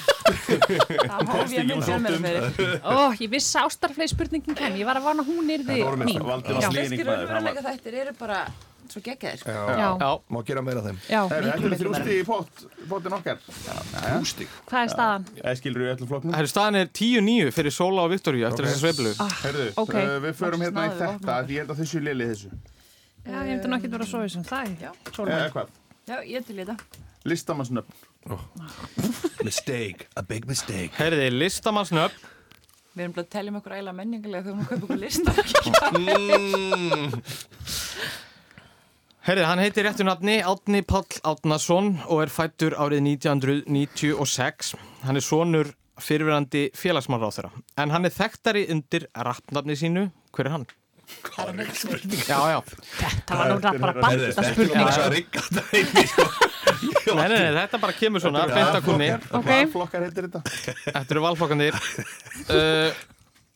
[1.08, 2.76] Það hóf ég minn fjölmjölu fyrir.
[2.84, 5.98] Ó, ég vissi að ástarflegi spurningin kem Ég var að vana hún yrði Þetta voru
[6.02, 6.08] mín.
[6.12, 8.38] Mjög- var- raunveruleika þættir eru bara
[8.94, 9.38] svo geggjaðir.
[9.40, 9.48] sko.
[9.50, 10.98] Já, Já, Já, má gera meira af þeim.
[11.08, 12.22] Já, Herru, Þetta er miklu þrjústi í
[12.92, 13.38] pottin okkar.
[14.20, 15.24] Hústík hvað er staðan?
[15.54, 16.32] Æskilur í öllum flokknum.
[16.36, 18.70] Það er staðan er 10-9 fyrir Sóla og Viktoria eftir Ok.
[18.70, 19.10] þessa sveiflu.
[19.82, 19.94] Ok.
[19.94, 22.64] uh, við förum hérna í þetta
[23.24, 24.90] Já, ég hefndi nokkið vera að sofa þessum Það Já.
[25.24, 25.68] Eða hvað?
[26.04, 26.76] Já, ég til í þetta.
[27.24, 27.92] Listamannsnöfn
[29.44, 32.30] Mistake, a big mistake Herði, listamannsnöfn
[32.94, 35.32] Við erum bara að tellja um okkur ægilega menningilega þegar við kaupa okkur lista.
[35.98, 37.16] mm.
[39.24, 44.76] Herði, hann heitir réttu nafni Átni Páll Átnason og er fættur árið 1996
[45.08, 50.68] Hann er sonur fyrirverandi félagsmálráþara En hann er þekktari undir rappnafni sínu Hver er hann?
[51.24, 52.20] Það er mikil spurning.
[52.28, 52.58] Já, já
[53.28, 56.26] Það var nú bara banta Þetta er spurning ekki að rigga þetta heimi sko.
[57.14, 59.48] Nei, nei, nei, þetta bara kemur svona, beint að kunni Ok.
[59.48, 60.40] Hvað flokkar heitir þetta?
[60.86, 63.02] Þetta eru valflokkandir uh,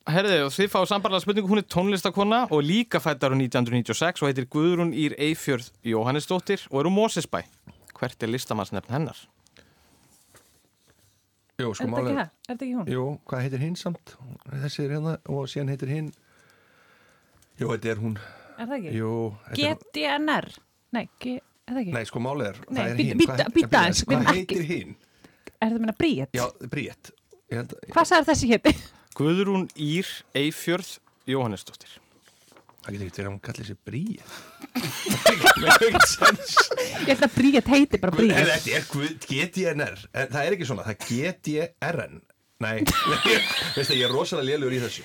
[0.08, 4.30] Herði, og þið fáið sambarlega spurningu Hún er tónlistakona og líka fættar á 1996 og
[4.30, 7.42] heitir Guðrún Ír Eifjörð Jóhannesdóttir og er úr Mósesbæ
[7.98, 9.18] Hvert er listamannsnefn hennar?
[11.58, 12.18] Jú, Er sko þetta það?
[12.22, 12.90] Er þetta ekki hún?
[12.94, 14.12] Jú, hvað heitir hinn samt?
[14.52, 16.10] Þessi er hérna og síðan heitir hinn
[17.58, 18.16] Jú, þetta er hún.
[18.58, 18.92] Er það ekki?
[18.98, 19.12] Jú,
[19.50, 20.48] þetta GDNR
[20.94, 21.92] Nei, er það ekki?
[21.94, 23.22] Nei, sko málið er, Nei, það er hinn
[24.08, 24.96] Hvað- heitir hinn?
[25.58, 26.32] Er þetta meina Bríett?
[26.38, 27.12] Já, Bríett
[27.48, 28.72] Hvað sagði þessi hétti?
[29.18, 30.90] Guðrún Ír Eifjörð
[31.28, 31.92] Jóhannesdóttir.
[32.84, 34.30] Það getur ekki verið að hún kallir sér Bríett
[35.58, 35.92] Það er
[37.02, 38.84] Ég held að Bríett heiti bara Bríett Þetta er
[39.26, 42.20] GDNR En það er ekki svona, það er GDRN
[42.58, 42.78] Nei,
[43.76, 45.04] veistu, ég er rosalega lélugur í þessu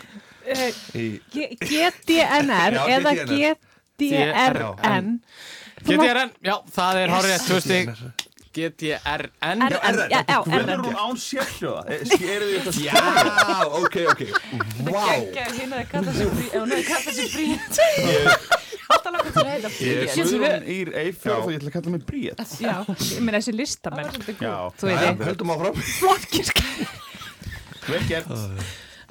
[1.34, 3.12] GDNR eða.
[4.00, 5.08] GDRN
[5.84, 7.90] GTRN, já, það er hárið tvö stig.
[8.54, 9.64] GTRN RN,
[10.14, 11.82] já, já, Hvernig er RN hún án sérhljóða?
[11.90, 12.94] Eru þið eitthvað Já,
[13.80, 14.22] ok, ok.
[15.58, 16.30] Hinn hefði kallað sér
[17.34, 17.48] frí
[18.94, 19.74] Alltaf langar til að heita er
[20.14, 23.54] Guðrún við- Ír Eyfjörð og ég ætla að kalla mig Bríett Já, ég meina þessi
[23.58, 24.10] listamenn.
[24.14, 25.74] Þú veit Höldum áfram.
[25.98, 26.64] Flottkirkja
[27.90, 28.30] vel gert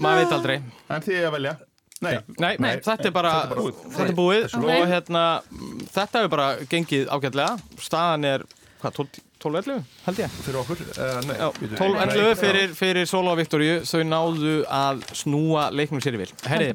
[0.03, 0.57] Maður veit aldrei.
[0.89, 1.55] En þið að velja.
[2.03, 3.83] Nei, Nei, Nei, þetta er bara þetta er bara búið.
[3.97, 4.47] Þetta er búið.
[4.59, 4.65] Ok.
[4.67, 5.27] og hérna
[5.93, 7.77] Þetta hefur bara gengið ágætlega.
[7.79, 8.47] Staðan er,
[8.83, 10.35] hvað, 12 12-11 held ég?
[10.45, 10.83] Fyrir okkur?
[10.95, 11.79] Uh, Nei, Já, bíddu.
[11.81, 13.81] 12-11 fyrir, fyrir Sóla og Viktoríu.
[13.89, 16.29] Þau náðu að snúa leiknum sér í vil.
[16.47, 16.69] Herri,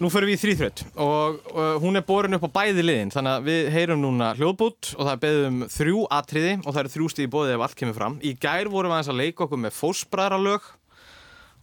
[0.00, 3.12] nú förum við í þrýþrödd og uh, hún er borin upp á bæði liðin.
[3.14, 6.82] Þannig að við heyrum núna hljóðbút og það er beðið um þrjú atriði og það
[6.84, 8.18] eru þrjú stíð í bóðið ef allt kemur fram.
[8.20, 10.72] Í gær vorum við aðeins að leika okkur með fósbræðralög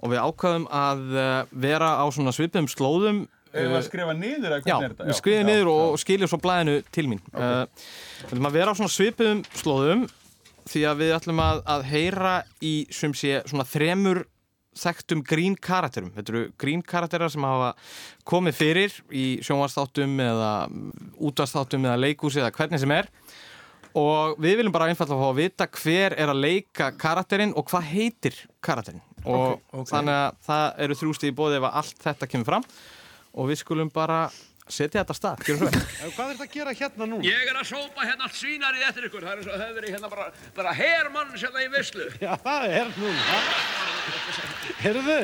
[0.01, 1.29] og við ákvaðum að uh,
[1.63, 5.07] vera á svona svipum slóðum við að skrifa niður eða Já, hvernig er þetta?
[5.09, 7.21] við skrifum niður og skiljum svo blæðinu til mín.
[7.31, 7.85] Okay.
[8.21, 10.05] Við ætlum að vera á svona svipuðum slóðum
[10.71, 14.23] því að við ætlum að, að heyra í sem sé svona þremur
[14.81, 16.13] þekktum grín karakterum.
[16.15, 17.73] Þetta eru grín karakterar sem hafa
[18.27, 20.51] komið fyrir í sjónvarsþáttum eða
[21.19, 23.11] útvarsþáttum eða leikúsi eða hvernig sem er.
[23.99, 27.89] Og við viljum bara einfallega fá að vita hver er að leika karakterinn og hvað
[27.91, 29.89] heitir karakterinn og Ok, ok.
[29.91, 32.65] þannig að það eru þrjústi í bóði ef allt þetta kemur fram
[33.31, 34.21] og við skulum bara
[34.71, 37.25] setja þetta stað, gjörum svo vel Hvað er þetta að gera hérna núna?
[37.27, 39.25] Ég er að sópa hérna allt svínarið eftir ykkur.
[39.25, 42.07] Það er eins og hefur verið hérna bara, bara hermann sem það í vislu.
[42.23, 43.41] Já, það er núna.
[44.83, 45.17] Herðu,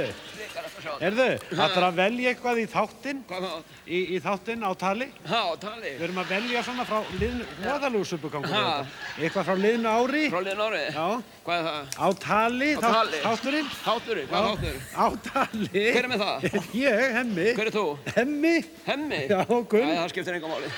[1.01, 3.73] herðu, það er að velja eitthvað í þáttinn, Hvað þá?
[3.87, 5.07] í, í þáttinn á tali.
[5.27, 5.91] Há, tali.
[5.97, 8.85] Við erum að velja svona frá liðnu, hvaðalús uppugangur Ha.
[9.19, 10.85] Eitthvað frá liðnu ári, Frá liðin árið.
[10.97, 11.07] já,
[11.47, 11.97] Hvað er það?
[11.97, 13.21] á tali, Á þátt- tali.
[13.27, 14.77] þátturinn, Þátturinn, hvað er þáttur?
[14.97, 15.67] á tali.
[15.91, 16.47] Hver er með það?
[16.73, 17.85] Ég, hemmi, Hver er þú?
[18.15, 18.55] hemmi,
[18.87, 19.21] Hemmi?
[19.29, 19.91] já, Gunn.
[19.97, 20.71] Það skiptir engum máli.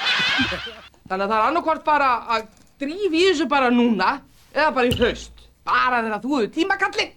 [1.09, 2.47] Þannig að það er annarkvort bara að
[2.79, 4.21] drífa í þessu bara núna
[4.53, 5.31] eða bara í haust.
[5.65, 7.07] Bara þegar þú hefur tímakalli.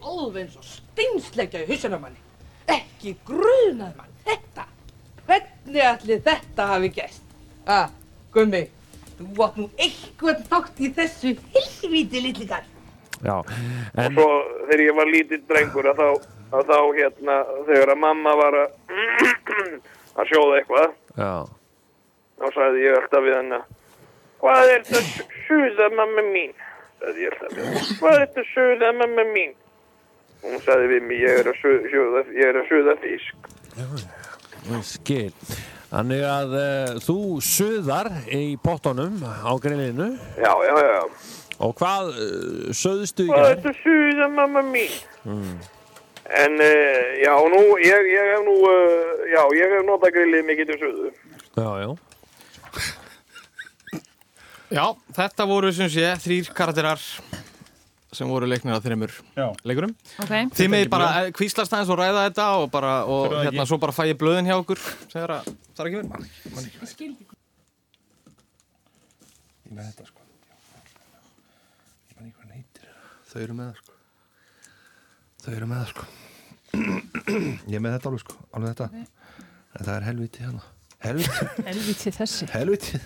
[0.00, 2.20] Alveg eins og steinsleikja í hausina á manni.
[2.70, 4.66] Ekki grunað mann þetta.
[5.28, 7.22] Hvernig ætli þetta hafi gæst?
[7.68, 7.90] Ah,
[8.34, 8.64] Gummi,
[9.18, 12.64] þú átt nú eitthvað þátt í þessu helvíti litlikar.
[13.20, 13.36] Já,
[14.00, 14.26] en Svo
[14.64, 17.34] þegar ég var lítill drengur að þá, að þá hérna,
[17.68, 18.70] þegar að mamma var að,
[20.16, 21.32] að sjóða eitthvað, já,
[22.40, 23.66] þá sagði ég alltaf við hennar,
[24.40, 26.54] hvað er þetta suða mamma mín?
[27.02, 29.52] Sagði ég alltaf við hennar, hvað er þetta suða mamma mín?
[30.40, 33.50] Hún sagði við mig, ég er að ég er að suða fisk.
[34.70, 35.34] ég skil.
[35.90, 41.00] Þannig að uh, þú suðar í pottunum á grillinu Já, já, já.
[41.66, 44.94] og hvað uh, söðstu í Hvað er þetta suða mamma mín?
[45.26, 45.56] Mm.
[46.30, 50.70] En uh, já, nú, ég, ég hef nú, uh, já, ég hef notað grillið mikið
[50.70, 51.10] til suðu.
[51.58, 51.90] Já, já.
[54.70, 54.84] Já,
[55.18, 57.02] þetta voru sem sé þrýr karakterar
[58.12, 59.12] sem voru leiknir að þreymur
[59.68, 59.92] leikurum.
[60.24, 63.94] Ok, Þið með bara kvíslast aðeins og ræða þetta og, bara, og hérna svo bara
[63.94, 64.80] fæ ég blöðin hjá okkur
[65.12, 67.28] þegar að það er ekki verið
[69.70, 70.24] Ég með þetta sko.
[72.10, 72.90] Ég man ekki hvað hann heitir.
[73.30, 73.94] Þau eru með það sko.
[75.44, 76.04] Þau eru með það sko.
[77.70, 78.36] Ég er með þetta alveg sko.
[78.58, 78.88] Alveg þetta.
[79.70, 80.66] En það er helviti hérna.
[81.00, 82.50] Helviti helvítið þessi.
[82.56, 83.00] Helviti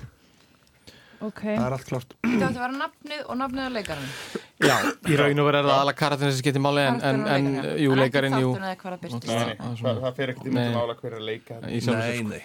[1.24, 4.10] Ok, Það er allt klart Þetta átti að vera nafnið og nafnið á leikarinn.
[4.62, 4.74] Já,
[5.10, 7.48] í raun og verið er það alla karakterin sem skiptir máli en, en, en
[7.82, 8.52] jú, leikarinn, jú.
[8.54, 11.26] Það er það það er það, það fer ekkert í myndum ála hver er að
[11.26, 11.72] leika þetta.
[11.72, 12.28] Nei, sko.
[12.30, 12.44] nei.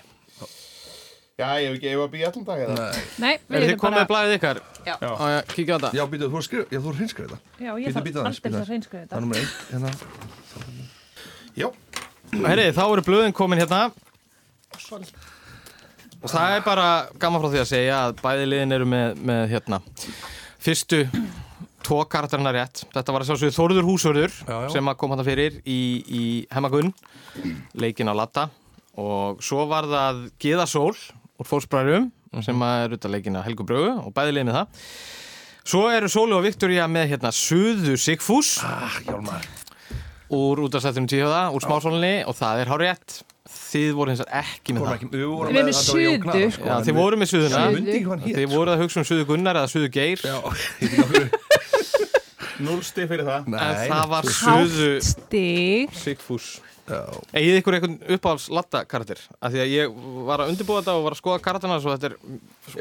[1.39, 2.73] Já, ég hef ekki, var að býja allan dag eða?
[2.75, 3.03] Nei.
[3.23, 4.57] Nei, Er við þið erum komið bara með blæðið ykkar?
[4.83, 5.91] Kíkja á þetta.
[5.95, 7.53] Já, býtu, þú skrif, já, þú hrinskrið þetta.
[7.63, 9.89] Já, ég þarf bíddu að reynskriða Það er þetta nummer einn Hérna.
[11.55, 11.67] Já.
[12.43, 13.81] Herri, þá eru blöðin komin hérna.
[16.19, 16.89] Og það er bara
[17.21, 19.79] gaman frá því að segja að bæði liðin eru með, með hérna.
[20.59, 21.05] Fyrstu
[21.85, 22.83] tvo karakterina rétt.
[22.93, 24.69] Þetta var að sjálfsögðu Þórður Húsvörður Já, já.
[24.75, 26.91] sem að kom hann fyrir í, í Hemmagunn
[27.79, 28.47] leikin á Latta
[28.99, 30.91] og svo var það Gíða Sól
[31.39, 32.09] úr Fólksbræðum
[32.45, 34.83] sem að er út af leikin að Helgu Brögu og bæði liðin með það.
[35.69, 38.55] Svo eru Sólu og Viktoria með hérna Suðu Sigfús.
[38.65, 39.47] Ah, hjálmar.
[40.33, 43.19] Úr útastættunum tíðhjóða, úr smásólinni og það er hár rétt.
[43.49, 45.03] Þið voru hins vegar ekki með það.
[45.13, 46.49] Við vorum með suðu.
[46.53, 47.61] sko, þið voru með suðuna.
[48.27, 50.21] Þið voruð að hugsa um suðu Gunnar eða suðu Geir.
[50.21, 50.37] Já,
[52.59, 53.51] 0 stík fyrir það.
[53.53, 53.59] Nei.
[53.59, 56.49] En það var söðu Stík Sigfús.
[56.89, 61.03] Egið ykkur eitthvað uppáhalds latta karakter Af því að ég var að undirbúa þetta og
[61.05, 62.15] var að skoða karakterna Svo þetta er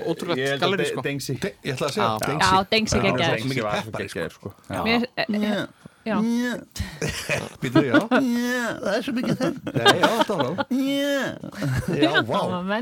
[0.09, 1.05] ótrúlega galleri sko.
[1.05, 4.31] Dengsi Ég ætla að segja Dengsi Já, Dengsi geggjær Mikið peppari sko.
[4.38, 4.55] sko.
[4.73, 5.67] Eh, eh,
[7.61, 7.99] Býtu, já.
[8.09, 10.57] Það er svo mikið þenn Já, það var
[12.01, 12.79] Já, vá.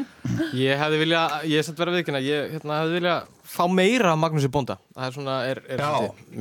[0.55, 3.17] Ég hefði vilja Ég er sett verið að viðkynna Ég hérna, hefði vilja
[3.57, 4.77] fá meira af Magnúsi Bónda.
[4.95, 5.93] Það er svona, er, er Já,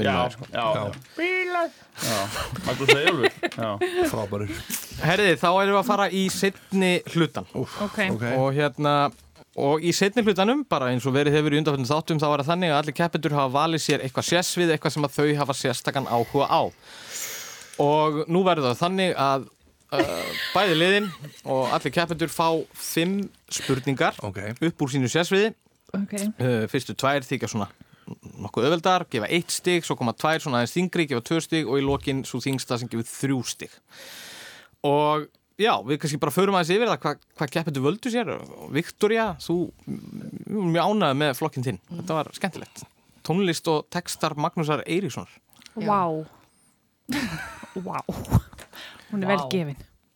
[0.05, 0.47] já, sko.
[0.51, 1.65] já, já.
[1.95, 2.17] Já,
[2.65, 3.29] Magnús Eyjólfur.
[3.55, 3.69] Já.
[4.11, 4.49] Frábærur.
[4.99, 7.47] Herði, þá erum við að fara í setni hlutan.
[7.55, 8.01] Ok.
[8.35, 8.95] Og hérna,
[9.55, 12.51] og í setni hlutanum, bara eins og verið hefur í undanfjöndum þáttum, þá var það
[12.51, 16.09] þannig að allir keppendur hafa valið sér eitthvað sérsvið, eitthvað sem að þau hafa sérstakann
[16.11, 16.61] áhuga á.
[17.83, 19.47] Og nú verður það þannig að
[19.95, 21.11] uh, bæði liðin
[21.43, 24.55] og allir keppendur fá fimm spurningar okay.
[24.59, 25.53] upp úr sínu sérsviði.
[25.97, 26.15] Ok.
[26.39, 27.69] Uh, fyrstu tvær þykja svona
[28.45, 31.79] nokkuð öðveldar, gefa eitt stig, svo koma tvær svona aðeins þingri, gefa tvö stig og
[31.79, 33.73] í lokin svo þingsta sem gefur þrjú stig.
[34.85, 35.25] Og
[35.61, 38.31] já, við kannski bara förum aðeins yfir það hvað hva keppendur völdu sér.
[38.75, 41.81] Viktoria, þú mm, mjög ánægði með flokkin þinn.
[41.89, 42.85] Þetta var skemmtilegt.
[43.25, 45.33] Tónlist og textar Magnúsar Eiríkssonar.
[45.81, 46.01] Vá.
[47.87, 47.99] Vá.
[49.09, 49.75] Hún er vel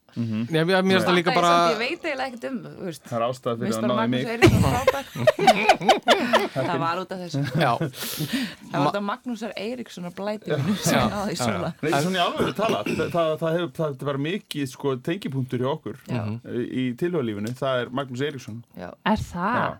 [0.09, 0.19] Vá.
[0.19, 0.47] gefin.
[0.49, 1.51] Nei, mér finnst það líka bara...
[1.69, 2.57] Ég veit eiginlega ekkert um.
[2.99, 4.23] Það er ástæða fyrir að náði mig.
[6.53, 7.41] Það var út af þessu.
[7.59, 7.73] Já.
[7.79, 10.55] Það var þetta Magnúsar Eiríksson og blæti í
[11.39, 11.73] sóla.
[11.83, 15.63] Nei, svona í alveg tala, það, það, það hefur, það, það var mikið sko tengipunktur
[15.63, 16.23] hjá okkur Já.
[16.55, 18.57] í tilhjóðalífinu, það er Magnús Eiríksson.
[18.79, 19.77] Er það?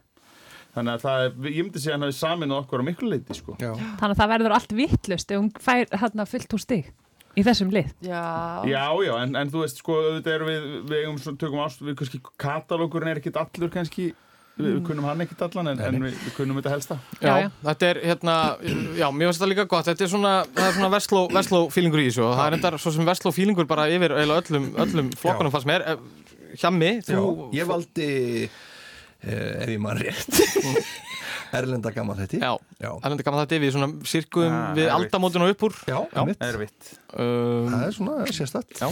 [0.75, 3.35] Þannig að það er, ég myndi segja að hann hafi samin okkur á miklu leiti
[3.37, 3.55] sko.
[3.59, 3.71] Já.
[3.73, 6.91] Þannig að það verður allt vittlust ef hún fær hérna fullt úr stig
[7.37, 7.91] í þessum lið.
[8.05, 8.23] Já.
[8.69, 11.83] Já, já, en, en þú veist, sko, auðvitað erum við, við eigum svona, tökum ást,
[11.85, 14.07] við kannski, katalógurinn er ekkit allur kannski,
[14.59, 16.99] við, við kunnum hann ekkit allan, en, en við, við kunnum þetta helsta.
[17.23, 17.35] Já,
[17.67, 18.37] þetta er hérna,
[18.99, 22.03] já, mér finnst þetta líka gott, þetta er svona, það er svona versló, versló fílingur
[22.03, 25.13] í þessu og það er endar svo sem versló fílingur bara yfir eiginlega öllum, öllum
[25.21, 25.85] flokkunum fannst mér.
[25.93, 26.25] Eh,
[26.59, 27.21] Hjammi, þú...
[27.53, 28.09] Já, ég valdi,
[29.21, 30.41] eh, ef ég mann rétt,
[31.57, 32.39] Erlenda gammal þetta.
[32.43, 32.51] Já,
[32.83, 32.91] já.
[33.03, 35.73] Erlenda gammal þetta við svona sirkum Ah, við aldamótin og uppúr.
[35.89, 36.43] Já, einmitt.
[36.45, 36.91] Erfitt.
[37.15, 38.75] Um, Það er svona sérstætt.
[38.83, 38.89] Já.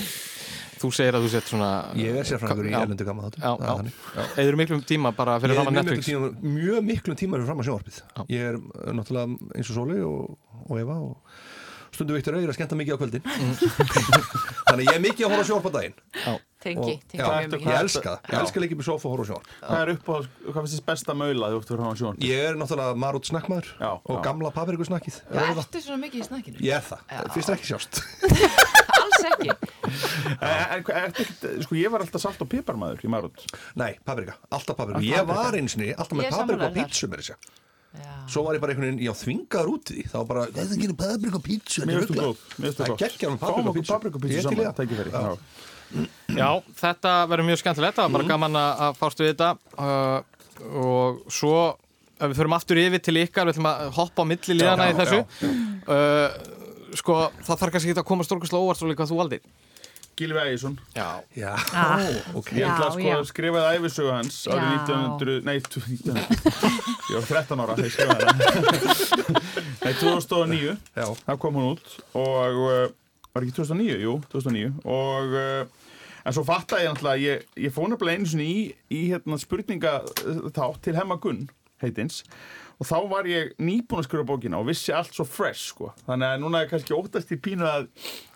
[0.77, 1.67] Þú segir að þú sett svona...
[1.97, 2.79] Ég er sérfræðingur í Já.
[2.85, 3.31] erlendu gammal.
[3.33, 4.25] Já, já.
[4.43, 6.05] Eður miklum tíma bara fyrir fram að mjög Netflix.
[6.07, 7.97] miklum tíma, mjög miklum tíma fyrir fram að sjónvarpið.
[8.29, 10.37] Ég er uh, náttúrulega eins og Sóli og,
[10.69, 11.17] og Eva og
[11.97, 13.25] stundu Viktor Auður að skemmta mikið á kvöldin.
[14.67, 15.97] Þannig að ég er mikið að horfa á sjónvarp á daginn.
[16.57, 17.67] Tengi, tengi Já, mjög mikið.
[17.69, 18.31] ég elska það.
[18.33, 19.49] Ég elska líka með sofa og horfa sjónvarp.
[19.61, 20.15] Hvað er upp á,
[20.47, 22.17] hvað finnst þess besta maula þú ert fyrir hann á sjón?
[22.25, 24.21] Ég er náttúrulega marút snakkmaður Já, og já.
[24.25, 25.19] gamla paprikusnakkið.
[25.37, 26.57] Já, ertu svona mikið í snakkinu?
[26.65, 26.99] Ég er það.
[27.35, 28.01] Fyrst er ekki sjást.
[28.97, 29.49] Alls ekki.
[31.61, 33.45] Sko, ég var alltaf salt og piparmaður í Marút.
[33.77, 34.33] Nei, paprika.
[34.49, 35.03] Alltaf paprika.
[35.05, 36.77] Ég var eins og niður, alltaf með er paprika og þar.
[36.81, 37.39] pítsu með þessu.
[38.27, 40.03] Svo var ég bara einhvern veginn, já, þvingaður út í því.
[40.11, 41.85] Þá var bara, þetta er ekki paprika og pítsu.
[41.87, 44.37] Mér þú góð, mér Það er geggja með Fáum paprika og okkur pítsu.
[44.37, 44.75] er saman, það.
[44.81, 45.13] tækifæri.
[45.15, 45.21] Já.
[46.37, 46.49] Já,
[46.81, 50.19] þetta verður mjög skemmtilegt, það var bara gaman að að fást við þetta uh,
[50.83, 51.53] og svo
[52.17, 54.91] ef við förum aftur yfir til ykkar, við ætlum að hoppa á milli liðana Já,
[54.91, 55.53] í þessu já.
[55.93, 59.47] uh, sko, það þarf kannski ekki að koma stórkastlega óvart svo líka hvað þú valdir
[60.17, 60.79] Gilvi Ægjesson.
[60.97, 61.21] Já.
[61.37, 61.99] Já, Ah.
[62.33, 62.47] ok.
[62.57, 63.17] Ég ætla að sko já.
[63.29, 64.77] skrifaði æfisögu hans árið Já.
[64.81, 66.23] 1900, nei, 1900,
[67.11, 69.37] ég var 13 ára þegar ég skrifaði það.
[69.85, 71.05] Nei, 2009, Já.
[71.27, 72.87] það kom hún út og, uh,
[73.37, 73.97] var ekki 2009?
[74.03, 75.93] Jú, 2009 og, uh,
[76.27, 78.61] en svo fattaði ég náttúrulega, að ég, ég fóð nefnilega einu sinni í,
[78.91, 79.93] í hérna spurninga
[80.57, 81.45] þá til Hemma Gunn,
[81.83, 82.23] heitins,
[82.77, 85.93] og þá var ég nýbúin að skrifa bókina og vissi allt svo fresh, sko.
[86.07, 87.87] Þannig að núna er kannski óttast í pínu að,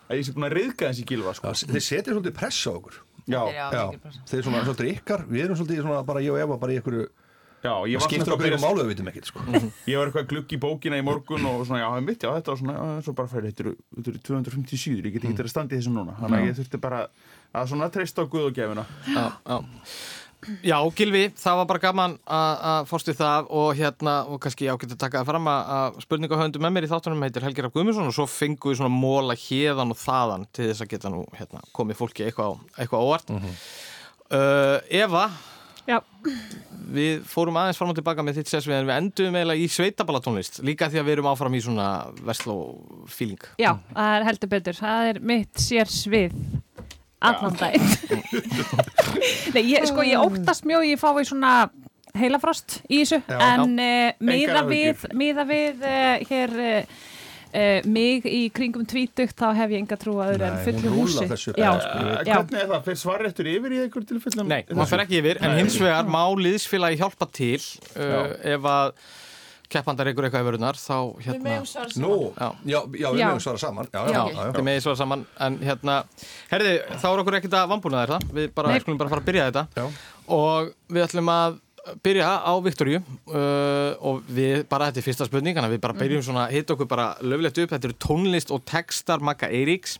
[0.08, 1.52] að ég sé búin að riðka þessi gilva, sko.
[1.52, 2.96] Já, Þeir setja svolítið press á okkur.
[3.30, 4.22] Já, Já, Já, pressa.
[4.32, 6.96] þeir svona svolítið ykkar, við erum svolítið svona bara ég og Eva bara í ykkur,
[7.62, 9.44] já, ég var svona okkur ykkur málu við vitum ekkert, sko.
[9.88, 12.32] Ég var eitthvað glugg í bókina í morgun og svona, já, það er mitt, já,
[12.38, 15.28] þetta var svona, já, svo bara fyrir, þetta eru, þetta eru 250 síður, ég get
[15.30, 17.04] ekki að standa í þessu núna, þannig að ég þurfti bara
[17.52, 18.86] að svona treysta á Guð og gefina.
[19.12, 19.60] Já, já.
[20.66, 24.94] Já, Gilvi, það var bara gaman að að við það og hérna, og kannski ágætt
[24.96, 28.10] að taka það fram að, að spurningahöfundu með mér í þáttunum heitir Helgi Raff Guðmundsson
[28.10, 31.62] og svo fengu við svona móla hérðan og þaðan til þess að geta nú hérna,
[31.78, 33.30] komið fólki eitthvað, eitthvað óvart.
[33.38, 35.28] uh, Eva,
[35.88, 35.98] Já.
[36.92, 40.60] við fórum aðeins fram og tilbaka með þitt sérsvið en við endum eiginlega í sveitaballatónlist
[40.66, 41.86] líka því að við erum áfram í svona
[42.22, 42.56] versló
[43.10, 43.42] feeling.
[43.62, 44.78] Já, það er heldur betur.
[44.78, 46.36] Það er mitt sér svið
[47.22, 47.86] allan daginn.
[49.54, 51.54] Nei, ég, sko, ég óttast mjög, ég fái svona
[52.18, 53.38] heilafrost í þessu, Já.
[53.54, 56.98] en uh, miða við, miða við uh, hér uh,
[57.52, 61.26] uh, mig í kringum tvítugt, þá hef ég enga trú að öðru en fullu húsi.
[61.30, 61.70] þessu Já.
[61.78, 62.36] Uh, já.
[62.38, 62.84] hvernig er það?
[62.88, 64.48] Fyrir svarréttur yfir í einhver tilfellum?
[64.52, 67.58] Nei, maður fer ekki yfir, en hins vegar má liðsfélagi hjálpa til
[67.96, 68.94] uh, ef að
[69.72, 71.44] keppandar ykkur eitthvað í vörunar, þá Við hérna...
[71.46, 72.48] megum svara Nú, Já.
[72.68, 73.86] já, já, við mögum svara saman.
[73.88, 74.50] Já, já, Já, já, já.
[74.58, 75.94] þið megið svo saman en hérna,
[76.50, 79.30] herði, þá er okkur ekkert að vambúna þér það við bara, skulum bara fara að
[79.30, 79.86] byrja þetta Já.
[80.36, 81.56] og við ætlum að
[82.02, 86.46] byrja á Viktoríu uh, og við, bara þetta er fyrsta spurning við bara byrjum svona,
[86.52, 87.74] hitt okkur bara löflegt upp.
[87.74, 89.98] Þetta eru tónlist og textar Magga Eiríks.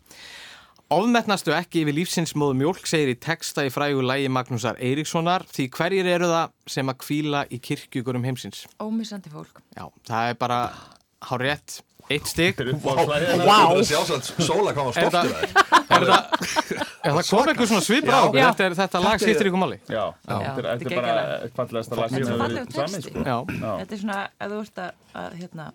[0.93, 5.47] Ofmetnastu ekki yfir lífsinsmóðu mjólk segir í texta í frægu lægi Magnúsar Eiríkssonar.
[5.49, 8.66] Því hverjir eru það sem að kvíla í kirkjugurum heimsins?
[8.83, 9.62] Ómissandi fólk.
[9.72, 10.59] Já, það er bara
[11.30, 11.78] hár rétt,
[12.12, 13.76] eitt stygg wow.
[13.76, 16.32] að Sóla kom að Er það
[17.02, 18.22] er það kom eitthvað svona svipur á.
[18.32, 19.78] Þetta, er, þetta lag skiptir ykkur máli.
[19.88, 21.46] Þetta er, bara geggjalag.
[21.58, 22.22] fallegasta lag sem
[23.82, 25.68] Þetta er svona, ef þú ert að, að hérna,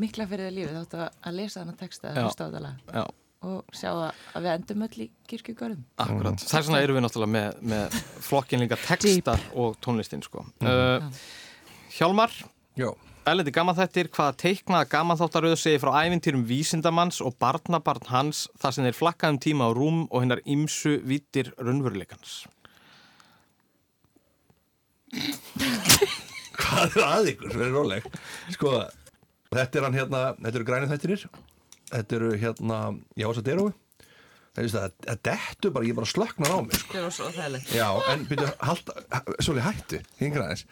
[0.00, 2.94] mikla fyrir þið lífið, þá áttu að lesa þennan texta, að hlusta á þetta lag.
[3.00, 3.04] Já.
[3.48, 5.84] og sjá að, að við endum öll í kirkjugörðum.
[6.04, 6.42] Akkurat.
[6.44, 10.44] Það er svona erum við náttúrulega með, með flokkin líka textar og tónlistin sko.
[10.60, 11.06] Uh,
[11.96, 12.34] Hjálmar,
[12.78, 12.92] Já.
[13.28, 18.96] Erlendi gamanþættir, hvaða teiknaða gamanþáttaröðu segir frá ævintýrum vísindamanns og barnabarn hans þar sem þeir
[18.96, 22.46] flakkaðum tíma á rúm og hinnar ymsu vítir raunveruleikans.
[26.60, 28.04] Hvað er að ykkur, verið róleg
[28.54, 28.72] Sko,
[29.50, 31.24] þetta er hann hérna Þetta eru grænið þættinir
[31.90, 32.78] Þetta eru hérna,
[33.18, 33.72] já þess að derói
[34.54, 36.94] Það er það, það dettu bara, ég bara slöknar á mig sko.
[36.94, 37.74] Það var svo þægilegt.
[37.74, 38.96] Já, en byrju, halda,
[39.40, 40.64] svolítið hættu Hingra aðeins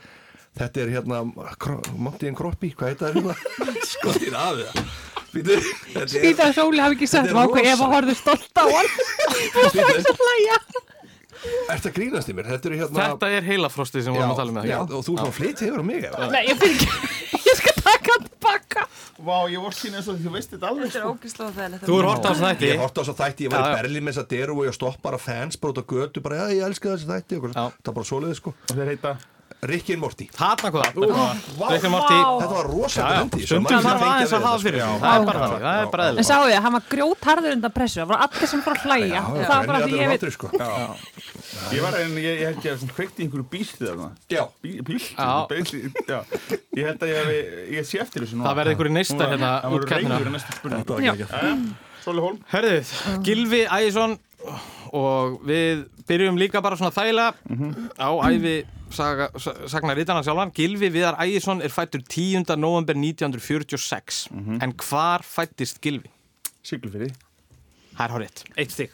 [0.59, 1.20] Þetta er hérna,
[1.99, 3.34] Montiðin Kroppi, hvað heit það hérna?
[3.92, 4.82] Skotir af það
[5.28, 5.59] þetta
[6.03, 8.64] er Skýta að Sóli hafi ekki sagt Þetta er Váku ef að horfðu stolt á
[8.64, 8.88] hann
[9.53, 10.57] það er svo hlæja
[11.70, 12.49] Ertu að grínast í mér?
[12.51, 15.05] Þetta eru hérna Þetta er heilafrostið sem við vorum að tala um með Já, og
[15.07, 16.07] þú er svona flytt hefur á mig?
[16.32, 16.88] Nei, ég fyrir ekki
[17.49, 18.86] Ég skal taka hann tilbaka
[19.28, 21.12] Vá, ég vor sín eins og þú veist þetta alveg Þetta er sko.
[21.14, 21.86] ógislega þægilegt.
[21.88, 22.68] Þú er hort á þessu þætti.
[22.68, 23.78] Ég horfði á þessu þætti, ég var Já, í já.
[23.78, 26.38] Berlín með þess að deru og ég stopp bara fans bara út á götu, bara
[26.38, 29.12] já, ég elska þessu þætti og það var bara svoleiði sko Og þeir heita
[29.68, 30.26] Ricky and Morty.
[30.30, 31.68] Þarna hvað vá.
[31.72, 32.14] Rick and Morty.
[32.14, 34.82] Þetta var rosa Já, já, brendi, svo stundum maður þarf fengi aðeins að hafa fyrir.
[34.86, 36.28] Það er bara það er bara En eðlilegt.
[36.28, 37.99] sáu þið, hann var grjótharður undan pressu.
[37.99, 39.22] Það var allir sem fór að hlæja.
[39.28, 40.22] Það var bara því ég veit.
[41.74, 44.42] Ég var en ég, ég held ég að kveikti í einhverju bílti þarna Já.
[44.62, 45.01] Bí, Bíl,
[46.78, 49.68] Ég held að ég, hef- ég sé eftir þessu Það verði einhverju neistar hérna Það
[49.68, 50.18] út voru keppnina.
[50.18, 51.57] reyður í næstu spurning Þetta var ekki Jæja,
[52.05, 52.38] Sóli Hólm.
[52.53, 52.92] Herðið,
[53.26, 54.18] Gilvi Ægjesson
[54.93, 57.34] og við byrjum líka bara svona þægilega
[57.99, 58.55] á æfi
[58.91, 60.53] saga, sa- sagnarítana sjálfan.
[60.57, 62.57] Gilvi Viðar Ægjesson er fættur 10.
[62.57, 64.28] november 1946
[64.62, 66.09] en hvar fættist Gilvi?
[66.64, 67.11] Siglufyrði
[67.99, 68.91] Það er hárið, eitt stygg.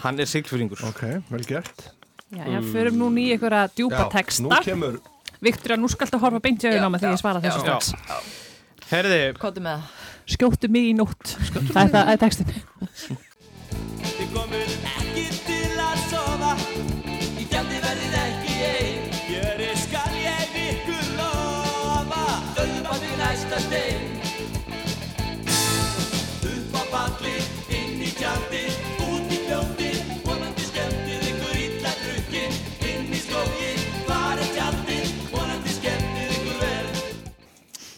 [0.00, 0.80] Hann er siglfyringur.
[0.88, 1.90] Ok, vel gert
[2.32, 4.96] Já, já, förum nú í einhverja djúpa Já, texta Nú kemur
[5.40, 7.76] Viktor, nú skaltu horfa beint í auðvitað með því ég svara þessu Já.
[7.78, 8.32] strax það.
[10.26, 12.50] Skjóttu mig í nótt Það er það, það er textin
[14.26, 14.65] Þið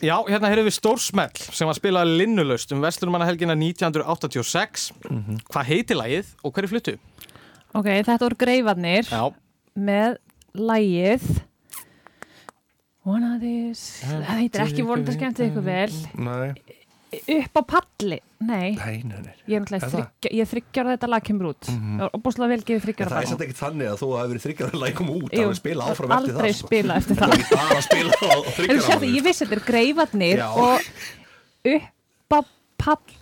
[0.05, 4.88] já, hérna heyrðum við Stórsmell sem var spilað linnulöst um Vesturmannahelgina 1986.
[5.49, 6.96] Hvað heitir lagið og hverju fluttu?
[7.76, 9.24] Ok, þetta voru greifarnir Já,
[9.76, 10.18] með
[10.57, 11.26] lægið
[13.09, 16.49] One of these Það heitir ekki vonandi skemmtið ykkur vel Nei,
[17.09, 18.18] Upp á palli?
[18.38, 19.34] Nei, nei, nei, nei.
[19.48, 21.68] ég er náttúrulega Er er þryggjar þetta lag kemur út.
[21.70, 24.44] Það var opbúslega vel gefið þryggjar það er samt ekkert þannig að þú hafi verið
[24.46, 26.68] þryggjar að lækum út Jú, að spila áfram eftir það aldrei sko.
[26.68, 27.32] spila eftir Það.
[28.68, 30.90] er ekki ég vissi þetta er greifarnir og
[31.74, 32.40] upp á
[32.84, 33.16] palli.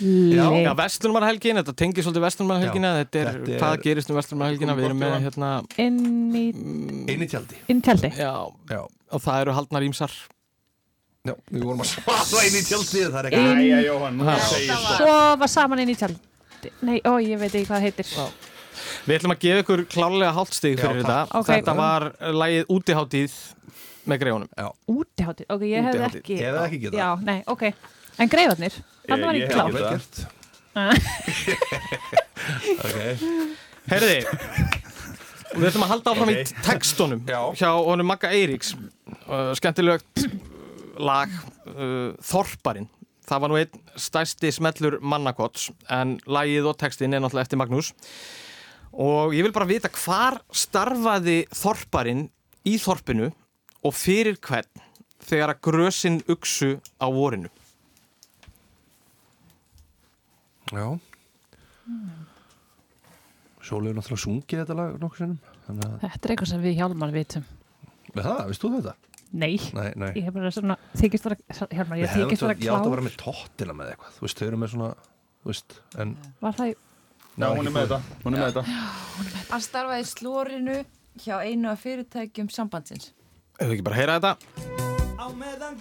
[0.00, 4.76] Já, já Vestlunmarhelgin, þetta tengir svolítið Vestlunmarhelgina, þetta er, þetta er- hvað gerist um Vestlunmarhelgina,
[4.78, 5.50] við erum með hérna,
[5.82, 5.98] inn
[6.32, 6.44] í
[7.12, 7.58] Inn í tjaldi.
[7.68, 8.08] Inn í tjaldi.
[8.16, 8.32] Já,
[8.72, 10.14] Já, og það eru haldnar ímsar.
[11.28, 11.88] Já, við vorum að
[12.28, 15.92] svara inn í tjaldi Það er ekki Æja, Jóhann, nú segir Svo var saman inn
[15.92, 16.18] í tjaldi
[16.86, 18.06] Nei, ó, ég veit ekki hvað það heitir
[19.06, 21.10] Við ætlum að gefa ykkur klárlega hálfstig Já, fyrir takk.
[21.28, 21.38] þetta.
[21.38, 21.48] Ok.
[21.52, 22.02] Þetta var
[22.40, 23.32] lagið útiháttíð
[24.10, 24.48] með greifunum.
[24.90, 26.20] Útiháttið, ok, ég hefði Útihátíð.
[26.22, 26.98] ekki Ég hefði ekki getað.
[26.98, 27.62] Já, nei, ok
[28.22, 28.74] En greifarnir,
[29.06, 29.66] þannig var Ég- ég ég það.
[29.92, 30.14] gert
[32.82, 32.96] Ok
[33.92, 34.18] Herði,
[35.58, 36.34] við ætlum að halda áfram Ok.
[36.38, 37.40] í textunum Já.
[37.58, 38.68] hjá honum Magga Eiríks.
[39.26, 40.14] Uh, skemmtilegt
[41.02, 41.32] lag,
[41.72, 42.88] uh, Þorparinn.
[43.26, 47.92] Það var nú einn stærsti smellur mannakots en lagið og textin er náttúrulega eftir Magnús.
[48.92, 52.26] Og ég vil bara vita hvar starfaði Þorparinn
[52.68, 53.30] í Þorpinu
[53.82, 54.84] og fyrir hvern
[55.22, 57.50] þegar að grösin uksu á vorinu.
[60.72, 60.86] Já
[63.62, 66.78] Sólið er náttúrulega sungið þetta lag nokkuð sinnum Þannig að, Þetta er eitthvað sem við
[66.78, 67.44] hjálmar vitum
[68.12, 68.94] það, veist þú þetta?
[69.32, 70.10] Nei, Nei, nei.
[70.18, 73.04] Ég hef bara svona þykist vera, Við ég þykist vera svo- Ég átti að vera
[73.06, 74.16] með tóttina með eitthvað.
[74.18, 74.90] Þú veist, þau eru með svona
[75.42, 76.74] Þú veist, en Var það í
[77.32, 78.62] Já, hún er með þetta, hún er með þetta.
[79.48, 80.74] Hann starfaði í slórinu
[81.24, 83.06] hjá einu af fyrirtækjum sambandsins.
[83.56, 84.36] Ef við ekki bara heyra þetta.
[85.16, 85.78] Á meðan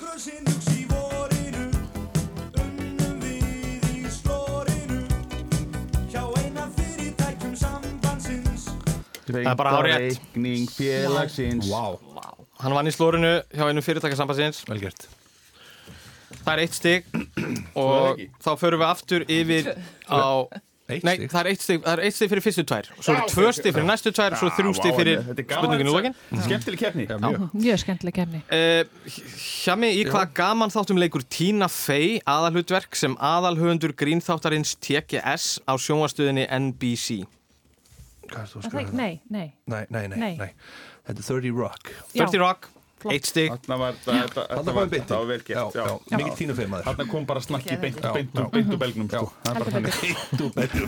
[6.80, 8.70] fyrirtækjum sambandsins.
[9.28, 10.00] Það er bara hárétt.
[10.08, 11.68] Reikning félagsins.
[11.68, 12.31] Vá
[12.62, 14.64] Hann vann í slórinu hjá einu fyrirtækjasambandsins.
[14.70, 15.08] Vel gert.
[16.42, 17.08] Það er eitt stig
[17.76, 19.72] Svo og þá förum við aftur yfir
[20.08, 20.48] á
[20.92, 22.88] Eitt Nei, það er eitt stig, það er eitt stig fyrir fyrstu tvær.
[23.00, 25.94] Svo eru tvö stig fyrir næstu tvær Svo þrjú stig fyrir Þetta er gaman, spurninginu
[25.96, 26.16] lokin.
[26.44, 27.06] Skemmtileg keppni.
[27.08, 28.42] Já, mjög skemmtileg kemni.
[28.52, 29.14] uh,
[29.62, 36.44] Hjami, í hvað gaman þáttum leikur Tina Fey aðalhutverk sem aðalhöfundur grínþáttarins TGS á sjónvarstöðinni
[36.60, 37.22] NBC?
[38.72, 39.14] Nei, nei.
[39.32, 40.52] Nei, nei, nei, Nei.
[41.08, 41.92] Þetta er 30 Rock.
[42.14, 42.26] Já.
[42.26, 42.68] 30 Rock,
[43.10, 45.74] eitt var þetta var- var vel gert
[46.12, 49.32] mikið tínu fyrir maður Þarna kom bara snakki beint, Já, beint, beint úr belgnum sko.
[49.44, 49.94] Þannig.
[50.38, 50.88] Þú betur.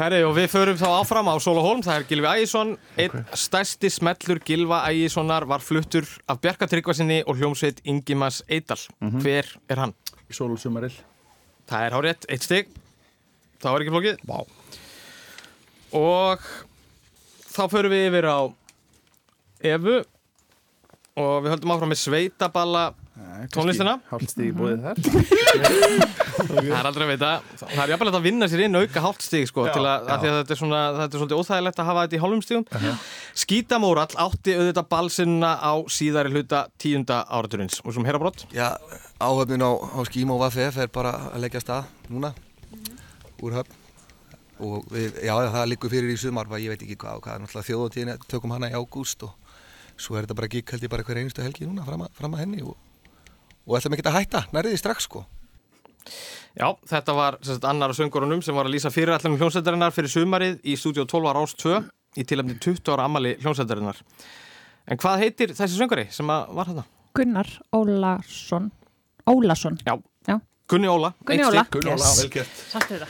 [0.00, 2.70] Herri, og við förum þá áfram á Sólahólm, það er Gilvi Ægisson.
[2.98, 8.80] Einn stærsti smellur Gilva Ægissonar var fluttur af Bjarka Tryggvasinni og hljómsveit Ingimas Eidal
[9.20, 9.94] Hver er hann?
[10.30, 10.94] Sólsumaril
[11.70, 12.66] Það er hárétt, eitt stig.
[13.60, 14.16] Það var ekki flókið.
[14.26, 14.40] Vá.
[15.94, 16.40] Og
[17.52, 18.38] þá förum við yfir á
[19.60, 20.00] Evu.
[21.20, 22.84] Og við höldum áfram með sveitaballa
[23.52, 23.98] tónlistina.
[24.10, 25.00] Hálfstíð í bóðið þar.
[26.40, 27.30] Það er aldrei að veita.
[27.60, 30.54] Það er jafnvel að vinna sér inn auka stig sko, til að, að, að þetta
[30.54, 32.94] er svona þetta er svolítið óþægilegt að hafa þetta í hálfum stigum.
[33.42, 38.72] Skítamórall átti auðvitað balsinna á síðari hluta tíunda áraturins og sem heyra brott Já,
[39.20, 42.32] áhöfnin á, á skím og VFF er bara að leggja stað núna
[43.40, 43.76] úr höfn.
[44.60, 48.26] Og við, já, það liggur fyrir í sumar ég veit ekki hvað og hvað, þjóðatíðin
[48.28, 49.39] tökum hana í ágúst og
[50.00, 52.34] svo er þetta bara gikk held ég bara hver einustu helgi núna fram að, fram
[52.36, 52.74] að henni og,
[53.66, 55.24] og ætlum ekki að hætta, nærðið strax sko
[56.56, 60.10] Já, þetta var sagt, annar af söngurunum sem var að lýsa fyrir allir hljómsættarinnar fyrir
[60.10, 61.76] sumarið í stúdíu 12 ára ás 2
[62.18, 64.00] í tilhæmni 20 ára ammali hljómsættarinnar
[64.90, 66.82] En hvað heitir þessi söngari sem að var þetta?
[67.14, 68.70] Gunnar Ólason.
[69.30, 69.76] Ólason.
[69.86, 69.94] Já,
[70.26, 70.40] Já.
[70.70, 71.64] Gunni Óla Gunni Óla.
[71.70, 72.18] Gunni Óla, Yes.
[72.22, 73.08] vel gert Sattu þetta.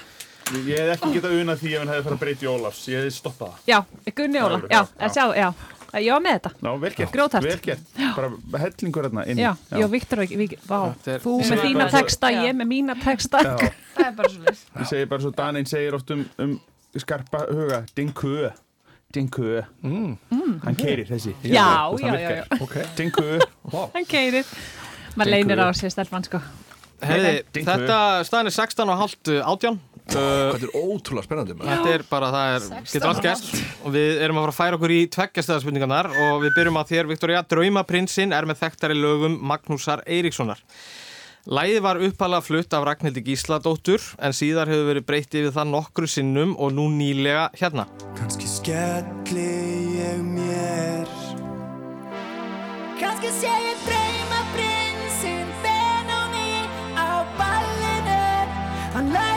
[0.66, 2.98] Ég hef ekki getað unað því ef hann hefði farið að breyta í Ólafs Ég
[3.00, 3.78] hefði stoppað það Já,
[4.20, 4.60] Gunni Óla.
[4.68, 5.26] Já, Já, já.
[5.40, 5.48] já.
[5.90, 5.98] Já.
[6.00, 6.50] Ég var með þetta.
[6.62, 7.46] Ná, vel gert Grjóthart.
[7.46, 11.62] Vel gert Bara hellingur hérna inni Já, já, Viktor og Vik, vá, er- þú með
[11.66, 12.42] þína texta, Já.
[12.46, 13.42] ég með mína texta.
[13.42, 13.70] Já.
[13.96, 14.64] Það er bara svo leys.
[14.78, 16.56] Ég segi bara svo Danin segir oft um, um
[16.98, 18.50] skarpa huga Dinkö
[19.14, 20.16] Dinkö mm.
[20.62, 22.36] Hann keirir þessi Já, já, já, virkar.
[22.38, 22.62] já.
[22.62, 23.40] Ok Dinkö
[23.96, 24.46] Hann keirir.
[25.18, 26.38] Maður leynir á sér stelpann, sko.
[27.02, 27.66] Heiði, Dinku.
[27.66, 31.70] þetta staðan er 16 og hálft átján Þetta er ótrúlega spennandi maður.
[31.70, 33.52] Þetta er bara, það er, getur allt gæst
[33.84, 37.10] og við erum að fara að færa okkur í tveggjastæðarspurningarnar og við byrjum á þér,
[37.10, 40.62] Viktoria Draumaprinsinn er með þekktari lögum Magnúsar Eiríkssonar.
[41.48, 46.10] Læðið var uppalega flutt af Ragnhildi Gísladóttur en síðar hefur verið breytt yfir það nokkru
[46.10, 47.86] sinnum og nú nýlega hérna.
[48.18, 49.46] Kanski skelli
[49.96, 51.08] ég mér.
[53.00, 59.29] Kanske sé ég drauma prinsinn Benoni á ballinu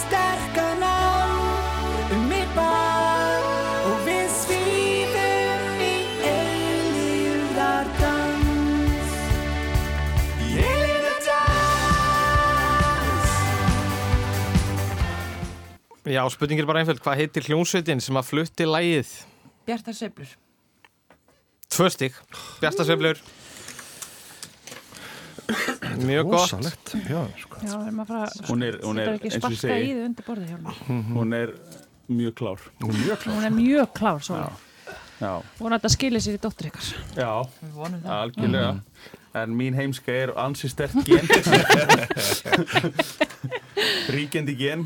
[0.00, 1.00] sterkan á
[2.14, 3.44] um mitt barn
[3.90, 5.94] og við svífum í
[6.30, 7.90] eilíðardans
[10.50, 11.30] eilíðardans
[16.10, 19.08] Já, spurningin er bara einföld, hvað heitir hljónsveitin sem að flutti lægið?
[19.68, 20.30] Bjartar Sveiflur.
[21.70, 22.14] Tvö stík,
[22.62, 23.18] Bjartasveiflur
[26.06, 26.52] Mjög gott.
[27.10, 27.54] Já, sko.
[27.66, 29.92] Já, að fara Hún er, hún er er eins og ég segi
[30.50, 30.74] hjá mér.
[31.14, 31.48] Hún er
[32.10, 32.60] mjög klár.
[32.82, 33.34] Hún er mjög klár.
[33.36, 34.36] Hún er mjög klár, svo.
[35.20, 35.32] Já.
[35.60, 36.86] Hún að þetta skilir sér í dóttur ykkar.
[37.16, 38.12] Já, Við vonum það.
[38.20, 38.70] algjörlega.
[39.40, 41.26] En mín heimska er ansi stert gen.
[44.10, 44.82] Ríkjandi gen.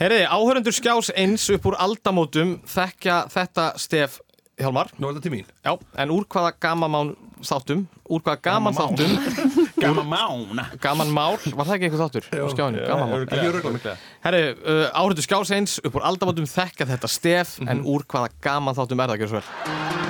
[0.00, 4.16] Herriði, áhörundur skjás eins upp úr aldamótum þekkja þetta stef
[4.62, 4.92] Hjálmar?
[4.98, 5.50] Nú er þetta til mín.
[5.64, 8.92] Já, en úr hvaða gaman þáttum úr hvaða gaman mál.
[8.92, 9.16] þáttum
[9.82, 12.28] Gaman mána gaman mál, var það ekki eitthvað þáttur?
[12.30, 13.24] Á skjáinu, gaman mál.
[13.24, 13.96] örugglega.
[14.26, 18.78] Herri, uh, áhörundur skjás eins upp úr aldamótum þekkja þetta stef en úr hvaða gaman
[18.78, 20.01] þáttum er það ekki svo vel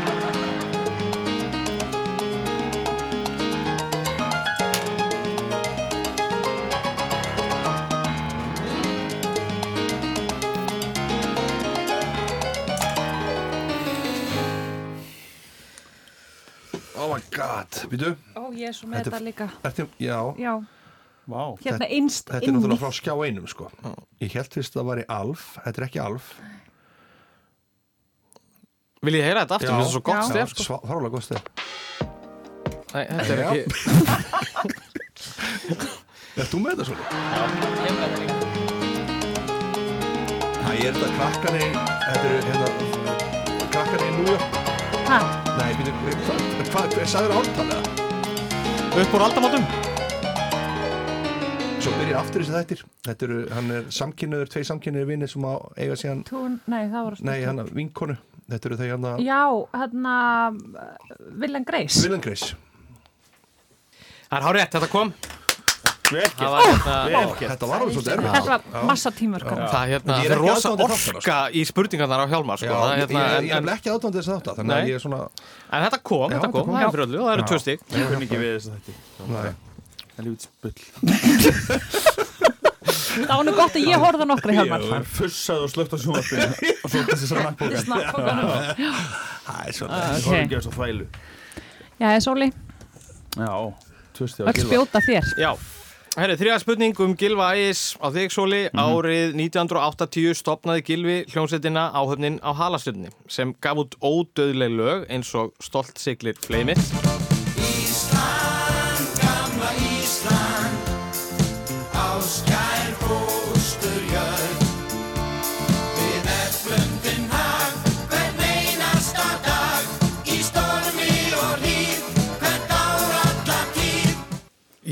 [17.52, 19.46] god Býtu Ó, ég er svo með Þetta þetta líka.
[19.68, 20.18] Ertu, já.
[20.40, 20.52] Já,
[21.30, 21.42] Vá.
[21.62, 23.64] Hérna innst Þetta er náttúrulega frá skjá einum sko.
[24.22, 25.42] Ég held fyrst að það væri alf.
[25.62, 26.26] Þetta er ekki alf.
[29.02, 30.62] Vil ég heyra þetta aftur, mér finnst það svo gott stef sko.
[30.86, 31.42] Fárulega gott stef.
[32.92, 33.44] Nei, þetta er Já.
[33.50, 33.62] ekki
[36.42, 37.04] Er þú með þetta svona?
[37.82, 38.02] Ég með
[40.62, 42.68] það er þetta krakkani Þetta eru hérna
[43.72, 44.61] krakkar í New York
[45.12, 45.18] Ha?
[45.58, 46.38] Nei, býtum, hvað,
[46.72, 47.80] hvað, hvað sagður ártalega?
[49.02, 49.66] Upp úr aldamótum.
[51.82, 52.80] Svo byrjar aftur þessi þættir.
[53.04, 57.04] Þetta eru, hann er samkynniður, tvei samkynniður vinni sem á eiga síðan Tún, nei, það
[57.10, 58.16] var Nei, hann vinkonu.
[58.54, 59.42] Þetta eru þau hann að Já,
[59.82, 60.16] hérna
[61.44, 62.06] Villan Grace.
[62.06, 62.54] Villan Grace.
[64.30, 65.12] Það er hárið, þetta kom
[66.12, 67.22] Það var hérna.
[67.42, 68.32] Þetta var alveg svolítið erfitt.
[68.36, 69.58] Þetta var massa tímur kom.
[69.62, 72.68] Það er hérna, Ég er það er rosa orka í spurningarnar á Hjálmar sko.
[72.68, 74.90] Já, það, er ég, hérna, ég, ég er ekki aðdóndið þess að þátt Þannig að
[74.90, 77.34] ég er svona en þetta kom, Já, þetta kom, það er fyrir öllu og það
[77.36, 78.92] eru tvö stík Ég kunni ekki við þess að þetta
[79.32, 79.52] Nei.
[80.12, 80.78] Það er lítið spull
[83.12, 84.84] Það var nú gott að ég horfði á nokkra hjálmar.
[84.88, 86.46] Það er fussað og slögt á sjónvarpinu.
[86.82, 88.40] Og svo þessi snakkbókan.
[89.44, 89.98] Það er svona.
[90.16, 91.08] Það er ekki að þvælu.
[92.00, 92.48] Já, Sóli,
[93.36, 93.52] Já,
[94.16, 95.28] tvösti á öll spjóta þér.
[95.40, 95.50] Já,
[96.18, 102.40] herri, þriða spurning um Gilva Ægis á þig Sóli Árið 1980 stopnaði Gilvi hljómsveitina áhöfnin
[102.44, 107.21] á Halastjörni sem gaf út ódöðleg lög eins og Stolt siglir fleimið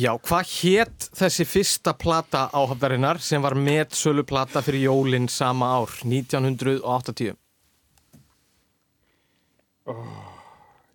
[0.01, 5.93] Já, hvað hétt þessi fyrsta plata áhafnarinnar sem var metsölu plata fyrir jólinn sama ár,
[6.07, 7.35] 1980?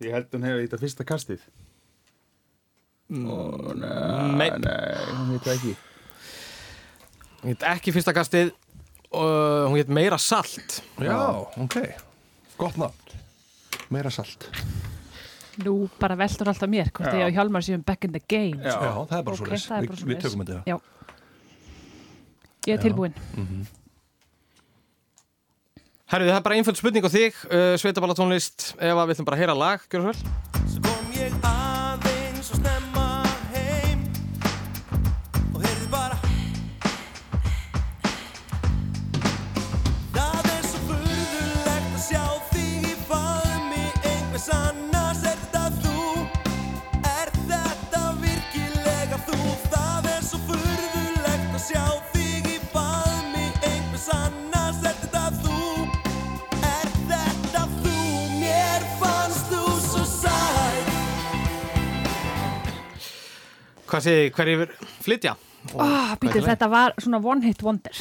[0.06, 1.44] Ég held hún hefði þetta fyrsta kastið
[3.06, 3.36] Ó,
[3.78, 4.48] Nei.
[4.50, 5.74] nei, hún heit ekki
[7.44, 8.54] Hún hétt ekki fyrsta kastið
[9.16, 10.80] og hún hétt Meira Salt.
[10.98, 11.20] Já,
[11.62, 11.78] ok
[12.58, 13.06] Gott nafn
[13.94, 14.50] Meira salt
[15.64, 17.22] Nú bara veldur alltaf mér hvort Já.
[17.22, 18.76] ég og Hjálmar séum back in the game Já,
[19.08, 19.68] það er bara Ok, svoleiðis.
[19.70, 20.64] það er Við- tökum þetta.
[20.68, 20.78] Já.
[22.68, 23.14] Ég er tilbúin
[26.06, 29.26] Herru, það er bara einföld spurning á þig, uh, sveitaballa tónlist, ef að við ætlum
[29.26, 30.20] bara að heyra lag, gjör svo vel.
[30.86, 31.65] Kom ég aðeins
[63.96, 64.72] Hvað segir, hverjir
[65.06, 65.32] flytja?
[65.72, 66.48] Og oh, hvað býtu, er lagið?
[66.50, 68.00] Þetta var svona one hit wonder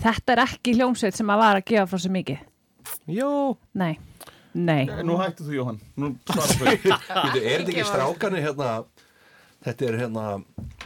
[0.00, 3.32] Þetta er ekki hljómsveit sem að var að gefa frá sér mikið Jó
[3.76, 3.90] Nei,
[4.56, 6.94] nei Nú hættu þú Jóhann Nú svarar þú
[7.26, 8.70] Býtu, er þetta ekki strákanir hérna
[9.68, 10.24] Þetta er hérna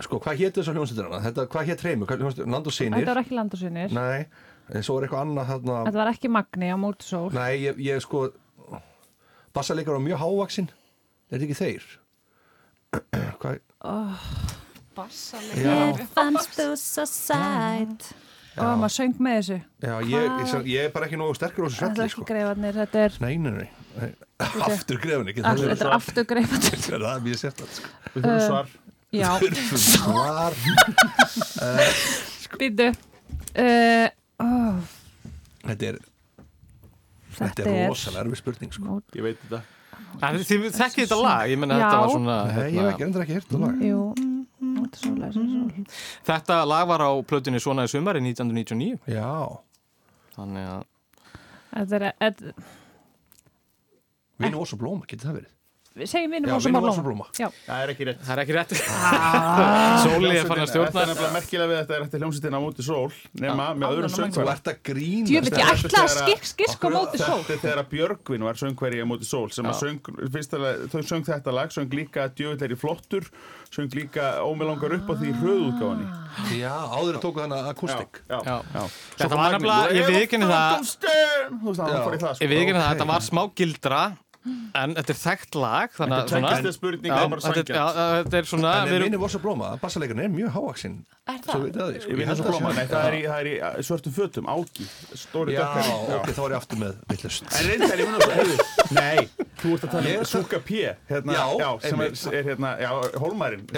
[0.00, 1.22] Sko, hvað hétu þessar hljómsveitirna?
[1.28, 2.18] Þetta, hvað hétt reymur?
[2.42, 2.98] Land og Sinir?
[2.98, 4.26] Þetta var ekki land og sinir Nei,
[4.74, 7.78] en svo er eitthvað annað þarna Þetta var ekki Magni á móti sól Nei, ég,
[7.92, 8.26] ég sko
[9.54, 10.70] Bassaleikar á mjög hávaxin
[11.30, 11.90] Er þetta ekki þeir?
[12.92, 13.60] Hvað?
[13.84, 14.30] oh.
[14.98, 18.08] Mér fannst þú svo sæt?
[18.58, 19.56] Og maður söng með þessu.
[19.84, 22.16] Já, ég, ég, ég er bara ekki nógu sterkur á þessu Þetta er svelli, ekki
[22.16, 22.24] sko.
[22.26, 23.68] greifarnir, þetta er Nei, nei, nei.
[24.66, 27.92] Aftur Allt- Þetta er aftur greifarnir Það er mjög sérstætt, sko.
[28.16, 28.74] Við þurfum svar.
[29.14, 29.30] Já.
[29.44, 30.58] Við þurfum svar.
[31.62, 31.94] Uh,
[32.58, 34.06] Býtu uh,
[34.42, 34.92] oh,
[35.68, 36.02] Þetta er
[37.38, 39.00] Þetta Þetta er rosalega erfið spurning, sko.
[39.14, 39.62] Ég veit þetta
[40.18, 42.38] Þið þekkið þetta lag, ég menna þetta var svona...
[42.50, 43.82] hérna- Nei, ég hef ekki endur ekki hýrt það lag.
[43.88, 44.00] Jú,
[44.74, 45.86] móti sól, þessi sól
[46.30, 48.98] Þetta lag var á plötunni Svona í sumari 1999.
[49.14, 49.30] Já.
[50.38, 50.82] Þannig að...
[51.68, 52.68] Þetta er, þetta,
[54.42, 55.54] Vinnu Ós og Blóma, getur það verið?
[56.06, 57.26] Segjum vinum og Ós og Blóma.
[57.38, 58.20] Já, Það er ekki rétt.
[58.22, 58.72] Það er ekki rétt.
[58.88, 59.98] Ah.
[60.04, 61.02] Sóli er fann að Þetta stjórna.
[61.02, 64.20] er nefnilega merkilega við þetta er eftir hljómsveitina á móti sól nema með öðrum Þú
[64.22, 67.42] söngvara ert að grína Djöfull, ég ætla að skik- skiska á móti sól.
[67.48, 71.24] Þetta er þegar Björgvin var söngveri á móti sól sem að söng, fyrstulega, þau söng
[71.28, 73.26] þetta lag söng líka Djöfull er í flottur
[73.74, 76.06] söng líka Ómilangar upp á því hröðútgáðani
[76.58, 78.56] Já, áður að tóku þannig akustik Já, Já.
[78.74, 78.82] já.
[79.18, 80.72] Þetta var nefnilega, ég viðkynni það,
[81.58, 84.00] Þú það ég sko viðkynni það, þetta var smá gildra,
[84.78, 87.28] en þetta er þekkt lag, Þetta er tveggjastiga spurning, er
[88.24, 90.98] þetta er svona, En Ós og Blóma, bassaleikarinn er mjög hávaxinn.
[91.28, 91.96] Er það?
[92.00, 92.08] sko.
[92.08, 94.86] Ég veit það er í, það er í uh, svörtum fötum, ági,
[95.18, 95.64] stóri Já,
[96.16, 98.56] ok, þá er ég aftur með villust En reyndar, ég mun að heyrðu,
[98.96, 99.28] nei,
[99.60, 100.80] þú ert að tala um Súka P,
[101.10, 102.90] hérna, Já, sem er, er hérna, Já.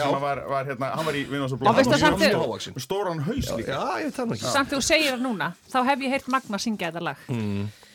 [0.04, 1.76] sem var, var hérna, hann var í Vinnars og Og Blóma.
[1.80, 3.74] veistu að Hann samt- með Stóran haus líka.
[3.74, 4.52] Já, ég veit það nú ekki.
[4.54, 7.28] Samt þú segir það núna Þá hef ég heyrt Magna syngja þetta lag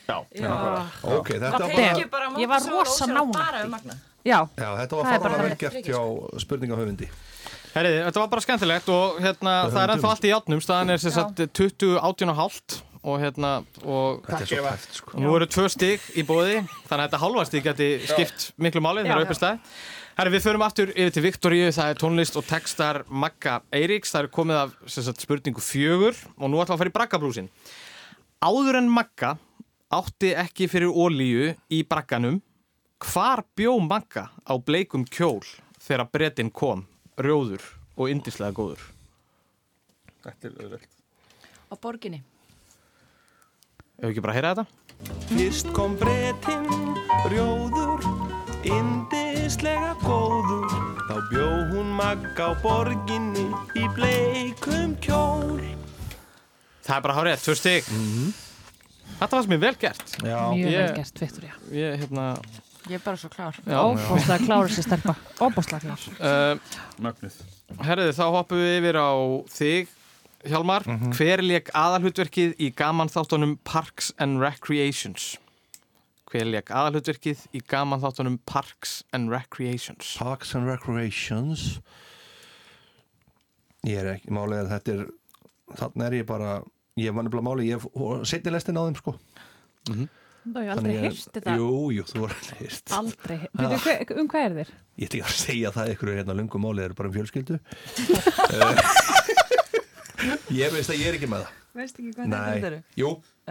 [0.05, 0.17] Já,
[1.03, 3.45] Ok, þetta var bara ég var rosa nána
[4.25, 7.09] Já, Já, þetta var Það bara faralega vel gert hjá spurningahöfundi.
[7.75, 11.01] Herriði, þetta var bara skemmtilegt og hérna, það er ennþá allt í játnum, staðan er
[11.03, 13.51] sem sagt 20, 18 og hálft og hérna
[13.83, 15.19] og, er sko.
[15.21, 19.03] nú eru tvö stig í bóði þannig að þetta hálfa stig geti skipt miklu máli.
[19.05, 19.75] Þegar upp er stað
[20.15, 24.23] Herri, við förum aftur yfir til Viktoríu, það er tónlist og textar Magga Eiríks, það
[24.23, 27.49] er komið af sem sagt, spurningu fjögur og nú ætlum við að fara í braggabrúsin.
[28.39, 29.33] Áður en Magga
[29.93, 32.41] átti ekki fyrir ólíu í bragganum,
[33.01, 35.43] hvar bjó Magga á bleikum kjól
[35.81, 36.85] þegar brettin kom,
[37.17, 37.61] rjóður
[37.95, 38.81] og indislega góður?
[40.25, 40.89] Þetta er öðvöld.
[41.69, 42.23] Á borginni.
[43.99, 44.65] Ef við ekki bara að heyra þetta?
[45.29, 46.65] Fyrst kom breytin,
[47.29, 48.05] rjóður,
[48.65, 50.71] indislega góður
[51.05, 53.45] Þá bjó hún magga á borginni
[53.77, 55.61] í bleikum kjól
[56.85, 57.87] Það er bara hárið, tvö stig.
[59.15, 60.15] Þetta var sem ég vel gert.
[60.21, 60.39] Já.
[60.51, 61.53] Mjög Ég- vel gert, Viktoria.
[61.71, 62.25] Ég, hérna,
[62.85, 63.55] Ég er bara svo klár.
[63.65, 63.79] Já.
[63.81, 65.15] Óbúslega klár þessi stelpa.
[65.41, 66.01] Óbúslega klár.
[66.19, 66.59] uh,
[67.01, 67.37] Mögnuð.
[67.81, 69.09] herriði, þá hoppum við yfir á
[69.49, 69.87] þig,
[70.45, 70.83] Hjálmar.
[71.17, 75.37] Hver leik aðalhutverkið í gaman þáttunum Parks and Recreations?
[76.29, 80.15] Hver leik aðalhutverkið í gaman þáttunum Parks and Recreations?
[80.19, 81.79] Parks and Recreations
[83.85, 85.03] Ég er ekki, málið er að þetta er
[85.81, 86.53] þannig er ég bara
[86.95, 89.15] ég var nefnilega málið, ég hef setni lestin á þeim sko
[90.45, 91.53] Það hef ég aldrei Þannig ég- heyrt þetta.
[91.57, 93.37] Jú, jú, þú var aldrei heyrt Aldrei.
[93.57, 94.69] Veitu, hver, um hvað er þér?
[94.95, 97.59] Ég ætla ekki að segja það ykkur hérna lungum málið er bara um fjölskyldu
[100.25, 102.77] Eh, Ég veist að ég er ekki með það Veist ekki hvað þetta eru?
[102.95, 103.09] jú,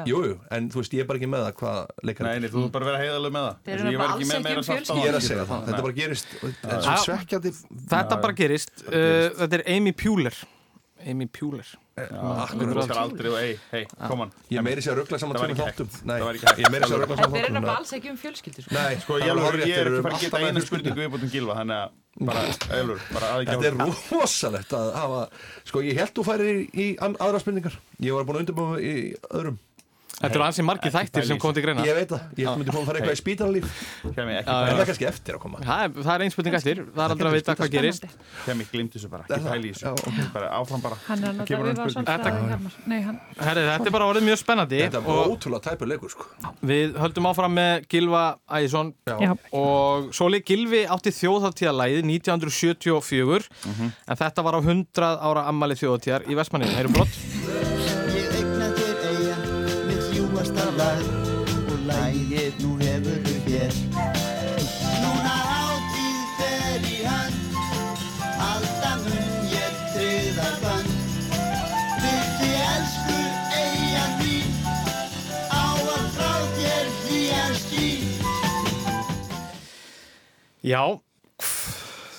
[0.08, 1.78] jú, jú, en þú veist ég er bara ekki með það hvað
[2.08, 3.58] leikar Nei, nei, þú þarf bara að vera heiðaleg með það.
[3.66, 4.96] Þeir eru að bara alls með ekki meira um fjölskyldu.
[4.96, 5.26] Ég er að það.
[5.28, 7.52] segja það, þetta bara gerist þetta er svekkjandi
[7.92, 8.72] Þetta bara gerist.
[8.88, 10.38] Uh, þetta er Amy Puller.
[11.10, 11.66] Amy Puller.
[11.94, 14.32] Akkur skal aldrei og ei, hei, kom hann.
[14.50, 15.60] Ég meiri sér að ruggla saman Það hægt.
[15.60, 15.98] þáttum.
[16.10, 18.16] Nei, Það ég meiri sér að ruggla Þetta saman er þáttum nefnilega alls ekki um
[18.22, 18.64] fjölskyldu.
[18.64, 18.74] Sko.
[18.74, 21.78] Nei, Sko, það ég er ekki fara að geta einu með spurningu viðbútum gilva, þannig
[21.84, 22.42] að bara,
[22.78, 25.20] Eilur, bara að ekki Þetta er rosalegt að hafa
[25.70, 27.78] Sko, ég held þú færir í, aðra spurningar.
[28.02, 29.60] Ég var búin að undirbúa mig í öðrum
[30.14, 31.84] Þetta eru ansi margir þættir sem kom til greina.
[31.84, 33.22] Ég veit það, ég myndi búin að fara eitthvað í
[34.44, 35.58] Já, En það er kannski eftir að koma.
[35.64, 38.06] Það er, það er ein spurning eftir, það er aldrei að vita hvað gerist.
[38.44, 40.26] Kemi, glimt þessu bara, ekki pæli í Já, þessu.
[40.36, 40.98] Bara áfram bara.
[41.04, 41.76] Er spurning.
[41.94, 43.18] svolítið.
[43.44, 46.24] Þetta- er bara orðið mjög spennandi Þetta er og ótrúlega tæpur leikur sko.
[46.64, 49.34] við höldum áfram með Gilva Ægjesson Já.
[49.52, 53.48] og Sóli Gilvi átti þjóðháttíðalæði 1974
[54.08, 57.83] en þetta var á 100 ára ammali þjóðháttíðar í Vestmanni.
[80.64, 80.80] Já,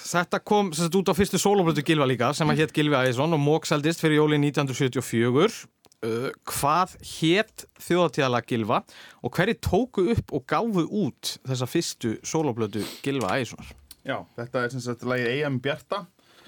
[0.05, 3.41] þetta kom sagt út á fyrstu soloplötu Gilva líka sem að hétt Gilvi Ægjesson og
[3.41, 5.65] mókseldist fyrir jólin 1974.
[6.05, 8.83] Uh, hvað hétt þjóðháttíðalag Gilva
[9.25, 13.73] og hverju tóku upp og gáfu út þessa fyrstu soloplötu Gilva Ægjessonar?
[14.05, 16.05] Já, þetta er sem sagt lagið Eyjum Bjarta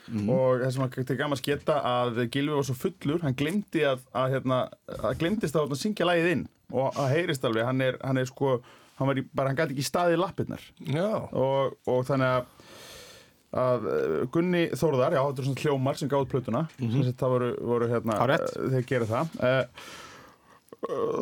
[0.08, 4.38] og þess að til gaman sketa að Gilvi var svo fullur, hann glimti að, að
[4.38, 4.68] hérna,
[5.02, 8.30] að glimtist að, að syngja lagið inn og að heyrist alveg, hann er, hann er
[8.30, 8.60] sko
[8.98, 10.64] hann var í, bara, hann gæti ekki staðið lappirnar.
[10.90, 12.54] Já, og, og þannig að
[13.58, 17.34] að uh, Gunni Þórðar, já, þetta er svona hljómar sem gáði plötuna, sem sagt það
[17.34, 19.38] voru, voru hérna, uh, þeir gera það.
[19.40, 19.96] Uh,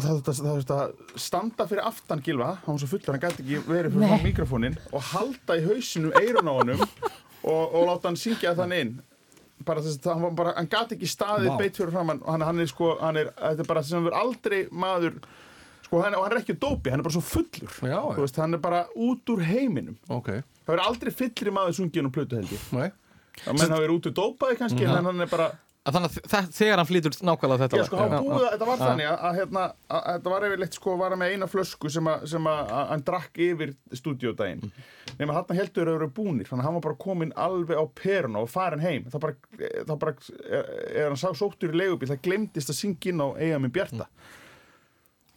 [0.04, 3.96] það það að standa fyrir aftan Gilva, hann var svo fullur, hann gæti ekki verið
[3.96, 6.82] fyrir mikrofónin og halda í hausinu eirun á honum
[7.52, 8.96] og, og láta hann syngja þann inn.
[9.66, 12.62] Bara þess að hann, var bara, hann gæti ekki staðið beitt fyrir og hann, hann
[12.62, 15.22] er sko, hann er, þetta er bara sem verður aldrei maður
[15.86, 18.40] sko, hann, og hann er ekki dópi, hann er bara svo fullur Já, Þú veist,
[18.42, 20.32] hann er bara út úr heiminum ok
[20.66, 22.62] Það verður aldrei fyllri maður sungið um plötu held ég.
[22.74, 22.88] Nei.
[23.44, 25.52] Það menn hafa verið út úr dópaði kannski, en hann er bara...
[25.86, 28.68] Að Þannig að þe- þegar hann flýtur nákvæmlega þetta Já, sko, hann búið að, þetta
[28.72, 31.50] var þannig að, að, hérna, að, að þetta var yfirleitt, sko, var hann með eina
[31.52, 34.64] flösku sem að, sem að, hann drakk yfir stúdíódaginn.
[35.20, 38.42] Nefnir hann heldur að vera búnir, þannig að hann var bara kominn alveg á peruna
[38.42, 39.06] og farin heim.
[39.14, 39.38] Það bara,
[39.92, 40.16] það bara,
[40.50, 43.76] er, er hann sá sóttur í leigubíl, það glemdist að syngja inn á eiga minn
[43.78, 44.10] bjarta.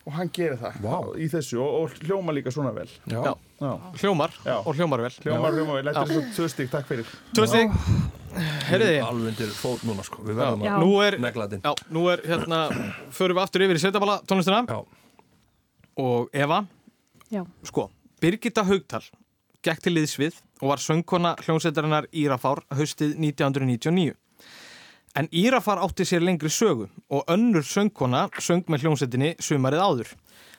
[0.08, 0.94] Og hann gerir það Vá.
[1.20, 2.88] í þessu og, og hljóma líka svona vel.
[3.12, 3.32] Já, Já.
[3.60, 3.72] Já.
[4.00, 4.54] Hljómar Já.
[4.64, 5.10] og hljómar vel.
[5.26, 5.90] Hljómar, hljóma vel.
[5.90, 7.10] Þetta er svo tvö stík, takk fyrir.
[8.68, 8.98] Heyrðu þið.
[9.02, 11.62] alveg undir fót núna sko Við verðum að Nú er, negla þetta inn.
[11.64, 12.58] já, nú er hérna,
[13.16, 14.78] förum við aftur yfir í sveitabala tónlistina Já,
[16.04, 16.60] og Eva,
[17.32, 17.42] Já.
[17.66, 17.88] sko,
[18.22, 19.02] Birgitta Haugtal
[19.64, 24.14] gekk til liðsvið og var söngkona hljómsveitarinnar Írafár haustið 1999.
[25.16, 30.10] En Írafár átti sér lengri sögu og önnur söngkona söng með hljómsveitinni sumarið áður.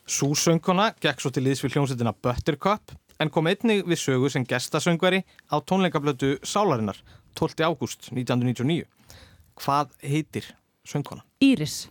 [0.09, 4.47] Sú söngkona gekk svo til liðs við hljómsveitina Buttercup en kom einnig við sögu sem
[4.47, 5.21] gestasöngveri
[5.53, 6.97] á tónleikablötu Sálarinnar
[7.35, 7.61] 12.
[7.67, 8.87] ágúst 1999.
[9.59, 10.55] Hvað heitir
[10.87, 11.23] söngkona?
[11.43, 11.87] Íris.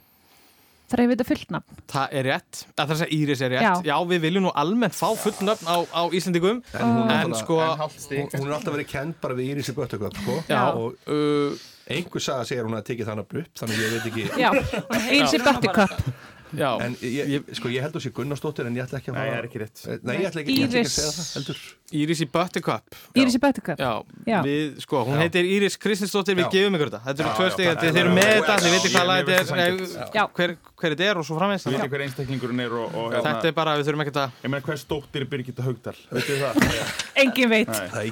[0.89, 1.81] Þarf ég að vita fullt nafn?
[1.93, 3.73] Það er rétt, að þess að Íris er rétt Já.
[3.91, 7.59] Já, við viljum nú almennt fá fullt nöfn á, á Íslandingum En hún, En sko
[7.61, 10.39] náttúrulega- hún, hún er alltaf verið kend bara við Írisi Böttököp sko.
[10.49, 10.63] Já.
[10.73, 11.53] og uh,
[11.89, 14.51] einhver saga segir hún að tekið þannig upp þannig að ég veit ekki Já,
[15.19, 16.11] Írisi Böttököp
[16.57, 16.79] Já.
[16.81, 19.33] En ég, sko, ég held þú sé Gunnarsdóttir en ég ætla ekki að Nei, fara
[19.35, 19.81] það er ekki rétt.
[20.09, 20.95] Nei, ég ætla ekki, ég ætla ekki að Íris.
[20.95, 21.59] segja það heldur
[22.01, 23.91] Íris í Buttercup Írisi Böttököp Já,
[24.31, 24.39] Já.
[24.47, 25.21] við, sko, hún Já.
[25.27, 28.57] heitir Íris Kristinsdóttir, við gefum ykkur þetta Þetta eru tvö þið þeir eru með þetta,
[28.65, 29.77] já, veitir hvað lag þetta það er,
[30.09, 32.95] eh, hver, hver þetta er og svo framvegis Við veitum Þetta hver einstaklingurinn er og,
[32.95, 35.95] og hérna, er bara, við þurfum ekkert að Ég meina, hvers dóttir er Birgitta Haugdal?
[36.15, 36.53] Veitu það?
[37.23, 37.69] Engin veit.
[37.73, 37.89] Nei.
[37.91, 38.03] Það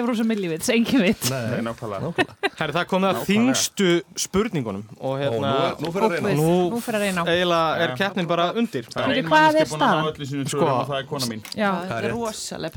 [0.00, 0.70] er Rósa Millivits?
[0.72, 1.22] Engin veit.
[1.30, 2.26] Nei, nákvæmlega.
[2.58, 3.88] Herri, það kom það að þingstu
[4.24, 6.34] spurningunum og hérna Ó, nú nú fer að reyna.
[6.38, 8.84] nú, fer að reyna eiginlega er keppnin bara undir.
[8.88, 10.08] Það er Veitu ein hvað manneskja er búin að ná staðan?
[10.14, 10.58] öllu sínum Sko.
[10.58, 11.42] svörum og það er kona mín.
[11.52, 12.72] Já, Þetta er rosalega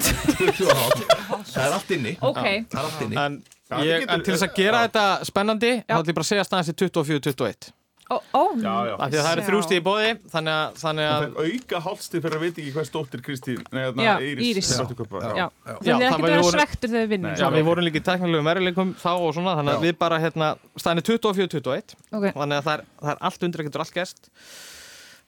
[0.49, 1.03] 20 og hálft
[1.49, 2.43] Það er allt inni Ok.
[2.69, 3.43] Það er allt inni en,
[3.85, 6.47] ég, getur- en til þess að gera þetta spennandi þá ætlum ég bara að segja
[6.47, 7.73] staðan sér 24-21
[8.09, 8.93] Ó, ó Já, já.
[8.97, 11.81] af því að það eru þrjú stíð í bóði þannig að, þannig Það að auka
[11.85, 14.65] hálfstig fyrir að veit ekki hvers dóttir Kristín, nei, hérna, Íris.
[14.65, 18.01] Það það var- að vera við vorum- svektur þegar við vinnum Já, við vorum líka
[18.01, 19.85] í teknilegum erjuleikum þá og svona, þannig að Já.
[19.85, 22.25] við bara hérna, staðan er 24-21 Ok.
[22.33, 24.31] þannig að það er, það er allt undir, það getur allt gæst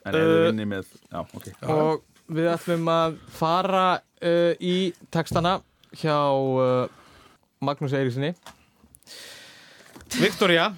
[0.02, 1.48] En ef þið vinnir með, já, ok.
[1.70, 2.02] og
[2.32, 5.60] við ætlum að fara uh, í textana
[6.00, 6.88] hjá uh,
[7.62, 8.32] Magnús Eiríksinni
[10.20, 10.72] Viktoria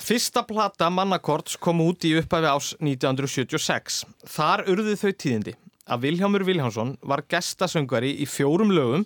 [0.00, 5.52] Fyrsta plata Mannakorts kom út í upphæfi ás 1976 Þar urðu þau tíðindi.
[5.90, 9.04] Að Vilhjámur Vilhjámsson var gestasöngvari í fjórum lögum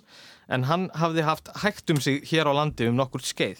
[0.49, 3.59] en hann hafði haft hægt um sig hér á landi um nokkur skeið.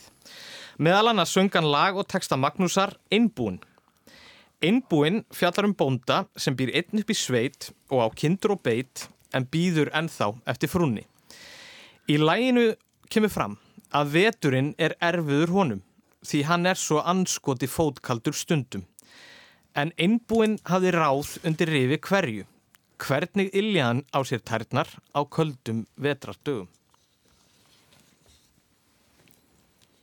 [0.78, 3.60] Meðal annars söng hann lag og texta Magnúsar Einbúin
[4.64, 9.08] Einbúinn fjallar um bónda sem býr einn upp í sveit og á kindur og beit
[9.36, 11.04] en býður ennþá eftir frúnni.
[12.08, 12.72] Í læginu
[13.12, 13.58] kemur fram
[13.92, 15.82] að veturinn er erfiður honum
[16.26, 18.86] því hann er svo anskoti fótkaldur stundum.
[19.76, 22.46] En einbúinn hafði ráð undir rifi hverju.
[22.96, 26.72] Hvernig illja hann á sér tærnar á köldum vetrardögum?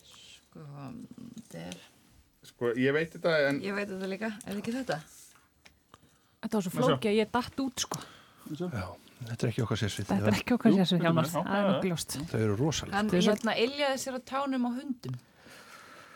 [0.05, 1.11] Sko.
[2.62, 4.96] Sko, ég veit þetta, en Ég veit þetta líka, er það ekki þetta?
[6.44, 8.02] Þetta var svo flóki að ég datt út sko.
[8.54, 8.84] Já,
[9.26, 12.14] þetta er ekki okkar sérsvið Þetta er ekki okkar mér nú, Það er nokkuð ljóst
[12.30, 15.16] Þau eru rosalega Hann er hérna iljaði sér á tánum á hundum.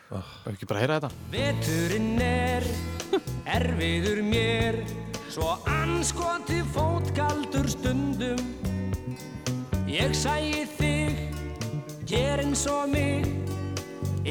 [0.07, 1.11] Það ekki bara að heyra þetta?
[1.35, 2.69] Veturinn er
[3.57, 4.79] erfiður mér
[5.27, 8.39] Svo anskoti fótgaldur stundum.
[9.91, 11.19] Ég sæi þig
[12.07, 13.27] Ger eins og mig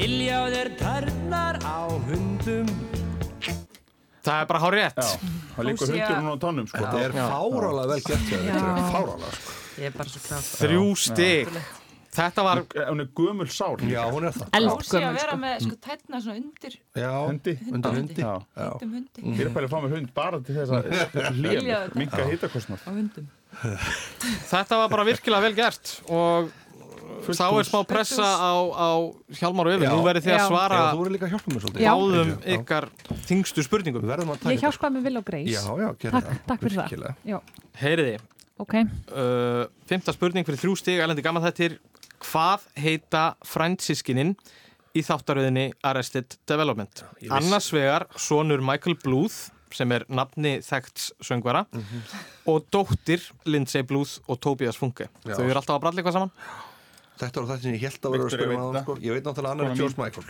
[0.01, 2.67] Þér tærnar á hundum
[4.27, 4.99] Það er bara hár rétt.
[5.55, 6.77] það líkur sé að- hundur hún á tánum, sko.
[6.77, 9.55] Þetta er fárálega vel þér, Þetta er fárálega sko.
[9.77, 10.49] Ég er bara svo klátt.
[10.61, 11.47] Þrjú stig.
[12.17, 12.61] Þetta var...
[12.89, 13.77] Hún er gömul sár.
[13.87, 17.11] Já, hún er það Ási að Eldgömmul vera sko með sko tætna svona undir Já,
[17.27, 17.53] Hundi.
[17.71, 18.33] undir hundi Já.
[18.57, 19.21] Hundum hundi.
[19.37, 21.95] Ég er bara að fá mig hund bara til þess að þetta.
[21.95, 22.85] minka hittakostnað.
[22.85, 23.27] Á hundum.
[24.51, 26.51] Þetta var bara virkilega vel gert og
[27.27, 28.89] þá er smá pressa á, á
[29.39, 29.87] Hjalmar og Öfin.
[29.87, 29.91] Já.
[29.95, 32.53] Nú verður þið að svara Já, þú eru líka að hjálpa mér svolítið Já.
[32.57, 32.87] ykkar
[33.27, 34.01] þingstu spurningum.
[34.05, 36.77] Við verðum að taka Ég hjálpaði með Will og Grace Já, já, Takk, takk fyrir
[36.77, 37.41] það
[37.77, 38.15] Heyriði,
[38.63, 41.77] ok uh, fymta spurning fyrir þrjú stig, ælendi gaman þettir.
[42.23, 44.31] Hvað heita frændsískinin
[44.97, 47.03] í þáttaröðinni Arrested Development?
[47.29, 52.01] Annars vegar sonur Michael Bluth sem er nafni þekkts söngvara Mhm.
[52.47, 55.09] og dóttir Lindsay Bluth og Tobias Funke.
[55.27, 55.35] Já.
[55.35, 56.31] Þau eru alltaf að bralla eitthvað saman.
[57.17, 58.95] Þetta var það sem ég held að vera að spyrja ég um sko.
[59.01, 59.81] Ég veit náttúrulega annar er mín.
[59.81, 60.29] George Michael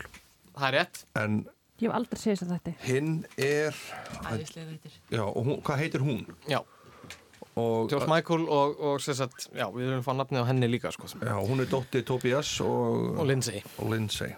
[0.58, 1.04] Það er rétt.
[1.22, 1.38] En
[1.78, 3.76] Ég hef aldrei séð þess að þetta hinn er
[4.32, 4.94] Æðislega veitir.
[5.14, 6.24] Já, og hún, hvað heitir hún?
[6.50, 6.58] Já.
[7.58, 10.70] Og, George Michael og, og sem sagt, já, við erum að fá nafnið á henni
[10.70, 11.10] líka, sko.
[11.22, 13.62] Já, hún er dóttir Tobias og, Og Lindsay.
[13.78, 14.34] og Lindsay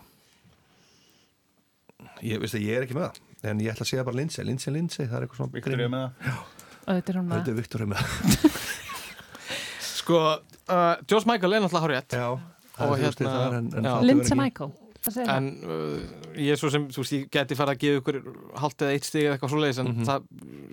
[2.28, 4.43] Ég veist að ég er ekki með það En ég ætla að segja bara Lindsay,
[4.47, 6.39] Lindsay, Lindsay Það er eitthvað svona Viktor er með það.
[6.80, 8.49] Og þetta er hún Þetta að er Viktor með það
[10.10, 10.20] Sko,
[10.74, 12.14] uh, George Michael er náttúrulega hár rétt.
[12.18, 12.30] Já,
[12.74, 14.72] það Og er þú veist hérna- en, en Lindsay Michael
[15.16, 15.99] En uh,
[16.36, 18.18] ég er svo sem, þú veist, ég geti farið að gefa ykkur
[18.60, 20.26] hálft eða eitt stig eða eitthvað svoleiðis en það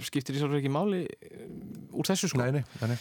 [0.09, 2.41] skiptir í svolítið ekki máli uh, úr þessu, sko.
[2.41, 2.97] Nei, nei, nei, nei.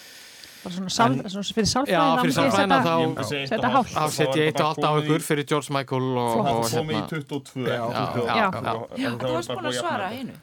[0.61, 3.95] bara svona, sál, svona fyrir sálfræðina þá, Ég myndi segja eitt Þetta og hálft.
[3.95, 6.99] þá set ég eitt og halvt á ykkur fyrir George Michael og, og komið í
[6.99, 7.09] hérna.
[7.15, 7.65] 22.
[7.65, 8.35] Já, ekki 28.
[8.35, 9.09] já, já.
[9.25, 10.37] Þú varst búin að svara hinu.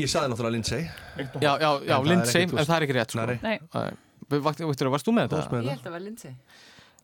[0.00, 0.84] Ég saði náttúrulega Lindsay
[1.40, 3.26] Já, já, já, En það er Lindsay, en það er ekki rétt, sko.
[3.42, 3.58] Nei,
[4.30, 5.40] Veitur, varst þú með þetta?
[5.40, 6.34] Ég það held að vera Lindsay.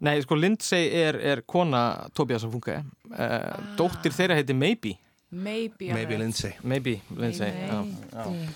[0.06, 1.82] Nei, sko, Lindsay er, er kona
[2.16, 2.78] Tobias að funka.
[3.10, 4.96] Uh, dóttir þeirra heiti Maybe.
[5.30, 5.88] Maybe.
[5.92, 7.50] Maybe Lindsay Maybe, Lindsay.
[7.50, 8.46] Maybe.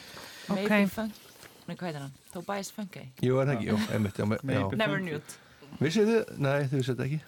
[0.54, 1.12] Maybe Funk.
[1.66, 2.14] Nei, hvað heitir hann?
[2.34, 3.04] Tobias Funky.
[3.22, 4.62] Jú, er það ekki, jú, einmitt já, me- já.
[4.78, 5.36] Never knew it.
[5.78, 6.32] Vissið þið?
[6.42, 7.20] Nei, þið vissið þetta ekki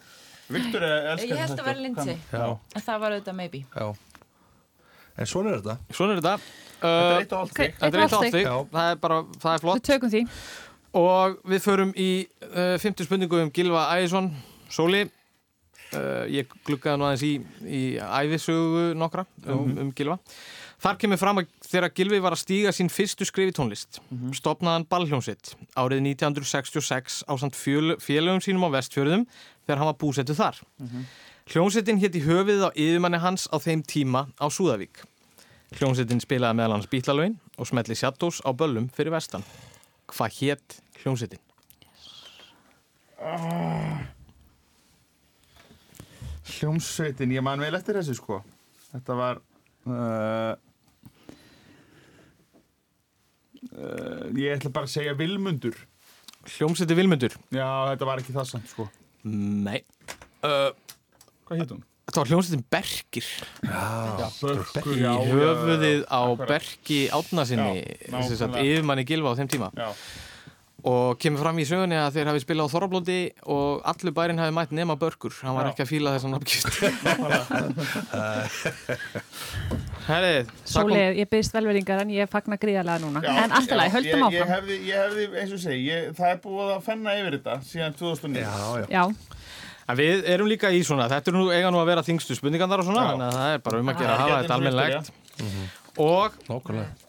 [0.52, 2.46] Viktor elskar Ég held að vera Lindsay Já.
[2.74, 3.86] En það var auðvitað maybe Já
[5.12, 6.34] En svona er þetta Svona er þetta
[6.82, 7.74] Þetta er eitt og hálft stig.
[7.78, 10.22] Þetta er eitt og hálft stig Það er bara, það er flott Við tökum því
[10.98, 12.10] Og við förum í
[12.52, 14.28] uh, 50 spurningu um Gilva Ægjesson
[14.72, 17.32] Sóli uh, Ég gluggaði nú aðeins í,
[17.64, 20.18] í æfisögu nokkra um, um Gilva
[20.82, 24.00] Þar kemur fram að þegar Gilvi var að stíga sín fyrstu skrif í tónlist
[24.34, 29.22] stopnaðan ballhljómsitt árið 1966 á samt félögum sínum á vestfjörðum
[29.62, 30.58] þegar hann var búsettu þar.
[31.52, 35.04] Hljómsittin hétt í höfuðið á yfirmanni hans á þeim tíma á Súðavík.
[35.78, 39.46] Hljómsittin spilaði meðal hans bítlalögin og smetli Shadows á böllum fyrir vestan.
[40.12, 41.40] Hvað hétt hljómsittin?
[43.22, 44.02] Ah.
[46.52, 48.40] Hljómsveitin, ég man vel eftir þessu sko
[48.90, 49.40] Þetta var
[49.86, 50.52] uh,
[53.70, 55.78] uh, Ég ætla bara að segja Vilmundur
[56.56, 57.38] Hljómsveitin Vilmundur?
[57.54, 58.88] Já, þetta var ekki það samt sko
[59.22, 59.80] Nei
[60.42, 60.74] uh,
[61.46, 61.86] Hvað hétt hún?
[62.02, 63.26] Þetta var hljómsveitin Bergir.
[63.62, 66.48] Já, Börkur, Í já, já, höfuðið á akkurat.
[66.50, 67.84] Bergi Átnasinni Já,
[68.26, 68.66] sem sagt nákvæmlega.
[68.72, 69.68] yfirmanni Gilva á þeim tíma.
[69.78, 69.88] Já.
[70.82, 73.18] og kemur fram í sögunni að þeir hafi spilað á Þorrablóti
[73.54, 75.30] og allur bærin hafi mætt nema Börkur.
[75.46, 75.76] Hann var Já.
[75.76, 76.66] ekki að fíla þessan nafnkist
[80.08, 83.22] Herri, það kom- Sólið, ég byggðist velveringar en ég fagna gríðarlega núna.
[83.22, 86.10] Já, En alltaf já, höldum ég, ég áfram hefði, ég hefði, eins og segi, ég,
[86.18, 89.06] það er búið að fenna yfir þetta síðan 2009 Já, Já,
[89.88, 92.82] En við erum líka í svona, þetta er nú eiga nú að vera þingstu spurningandar
[92.82, 93.10] og svona, Já.
[93.12, 95.12] þannig að það er bara um að gera að hafa þetta almennilegt.
[95.42, 95.70] Mhm.
[96.02, 96.32] Og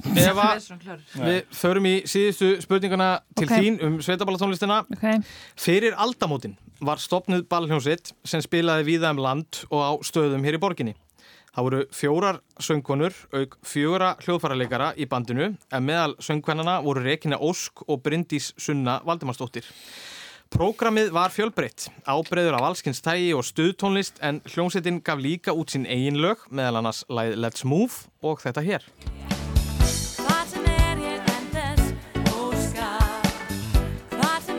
[0.03, 0.27] Við
[1.15, 3.53] við förum í síðustu spurninguna til Ok.
[3.55, 4.81] þín um sveitaballatónlistina.
[4.91, 5.23] ok
[5.55, 10.59] Fyrir aldamótin var stopnuð ballhljónsitt sem spilaði víða um land og á stöðum hér í
[10.59, 10.95] borginni.
[11.55, 17.83] Það voru fjórar söngkonur auk fjóra hljóðfærarleikara í bandinu en meðal söngkvennana voru Rekina Ósk
[17.87, 19.63] og Bryndís Sunna Valdimarsdóttir.
[20.53, 25.87] Prógramið var fjölbreytt, ábreyður af allskins tægi og stuðtónlist en hljómsveitin gaf líka út sín
[25.89, 28.85] eigin lög, meðal annars lagið Let's Move og þetta hér.
[30.21, 30.69] Hvar sem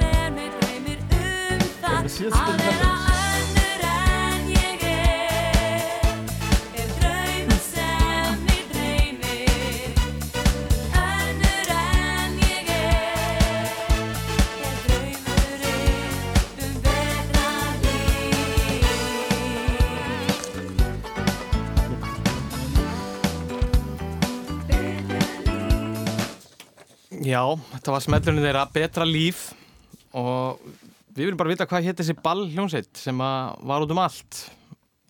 [0.03, 2.31] er mig dreymir um það.
[2.43, 3.14] Að
[27.25, 27.41] Já,
[27.73, 29.47] þetta var smellurinn þeirra Betra líf.
[30.15, 30.61] Og
[31.15, 34.41] við viljum bara vita hvað hétt þessi ball hljómsveit sem að var út um allt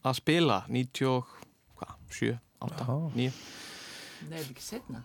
[0.04, 0.60] að spila?
[0.68, 1.34] 90, og-
[1.80, 2.86] hvað, 7, 8,
[3.16, 3.32] 9
[4.24, 5.02] Nei, er þetta ekki setna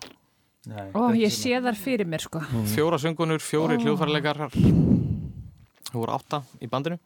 [0.70, 2.40] Nei, Ó, ég sé þar fyrir mér sko.
[2.74, 3.84] Fjóra söngunur, fjóri oh.
[3.84, 7.00] hljóðfærarleikarar Það voru átta í bandinu.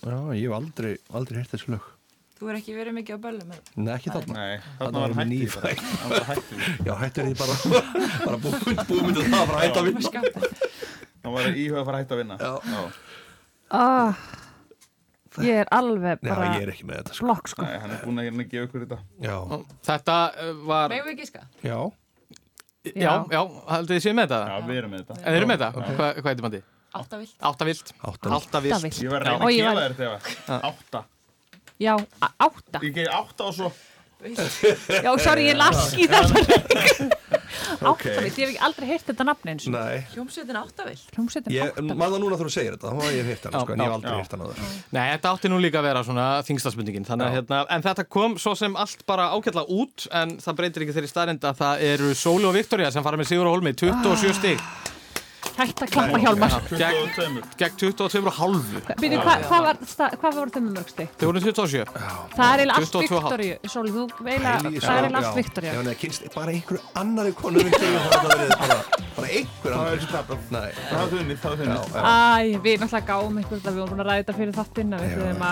[0.00, 1.99] Já, ég hef aldrei, aldrei heyrt þessu lög
[2.40, 3.50] Þú er ekki verið mikið á böllum?
[3.76, 5.74] Nei, ekki þarna Nei, Þarna var var hætti nýfæ bara.
[5.76, 6.60] Þarna var hætti.
[6.86, 7.56] Já, hættur því bara
[8.24, 10.00] bara búið búið myndið það bara að hætta að vinna
[11.20, 12.52] Það var íhuga að fara að hætta að vinna Já,
[13.80, 14.22] ah,
[15.44, 17.26] Ég er alveg Já, bara ég er ekki með þetta sko.
[17.28, 19.36] blokk sko Nei, hann er búinn að hérna gefa ykkur þetta Já,
[19.90, 21.44] Þetta uh, var Megum við giska?
[21.60, 21.76] já
[22.96, 24.40] Já, já, haldið þið séð með þetta?
[24.48, 25.88] Já, við erum með þetta En þið eru með þetta?
[26.00, 26.68] Hva, hvað heitir bandið?
[26.90, 28.54] Áttavilt Áttavilt Áttavilt.
[28.56, 29.44] Áttavilt Ég var að Já.
[29.44, 31.02] reyna að var- þér þetta Átta
[31.80, 31.94] Já,
[32.36, 32.82] átta.
[32.84, 33.70] Ég geði átta og svo.
[35.04, 36.44] Já, sorry, ég las ekki þessar
[37.90, 38.02] Ok.
[38.04, 39.72] Áttavilt, ég hef ekki aldrei heyrt þetta nafni eins og
[40.60, 43.62] áttavilt Hljómsveitin Ég, áttavilt maður núna þegar þú segir þetta, þá hef ég heyrt hana
[43.64, 44.76] sko, en ég hef aldrei heyrt hana áður.
[44.96, 48.76] Nei, þetta átti nú líka að vera svona að hérna, en þetta kom svo sem
[48.84, 52.56] allt bara ágætla út en það breytir ekki þeirri staðrind að það eru Sóli og
[52.60, 54.99] Viktoria sem fara með Sigur og Holmi 27 stig
[55.58, 56.52] Hætt að klappa hjálmar.
[56.70, 59.76] Gegn, 22 gegn 22 og halvu Býtu, hvað hva var,
[60.36, 61.08] var þeim með mörg stig?
[61.20, 63.30] Þau voru 27 Það er eiginlega allt 22 og hálft.
[63.30, 63.54] Viktoríu.
[63.74, 65.16] Sóli, þú veila, það er já.
[65.20, 65.70] allt Viktoríu.
[65.70, 68.78] Já, neða, kynst bara einhverju annari konu við kynum það að verið bara,
[69.16, 69.92] bara einhver Það annar.
[69.92, 70.38] er tapað.
[70.50, 71.80] Nei, Það var þunnið, það var þunnið.
[72.00, 72.12] Æ,
[72.64, 75.10] við náttúrulega gáum veginn, við vorum búin að ræða þetta fyrir þáttinn við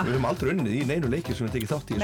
[0.09, 1.97] höfum aldrei unnið í neinu leikir sem við tekið þátt í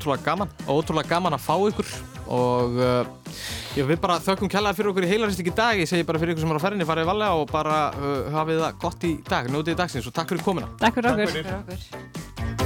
[0.00, 1.90] Ótrúlega gaman og ótrúlega gaman að fá ykkur.
[2.30, 3.34] Og uh,
[3.76, 5.82] já, við bara þökkum kjallaði fyrir okkur í heilarist ekki dag.
[5.82, 8.62] Ég segi bara fyrir ykkur sem er á ferðinni farið valega og bara uh, hafið
[8.64, 10.72] það gott í dag, njótið dagsins og takk fyrir komuna.
[10.80, 11.36] Takk fyrir Takk okkur.
[11.36, 11.52] fyrir.
[11.52, 12.59] Fyrir okkur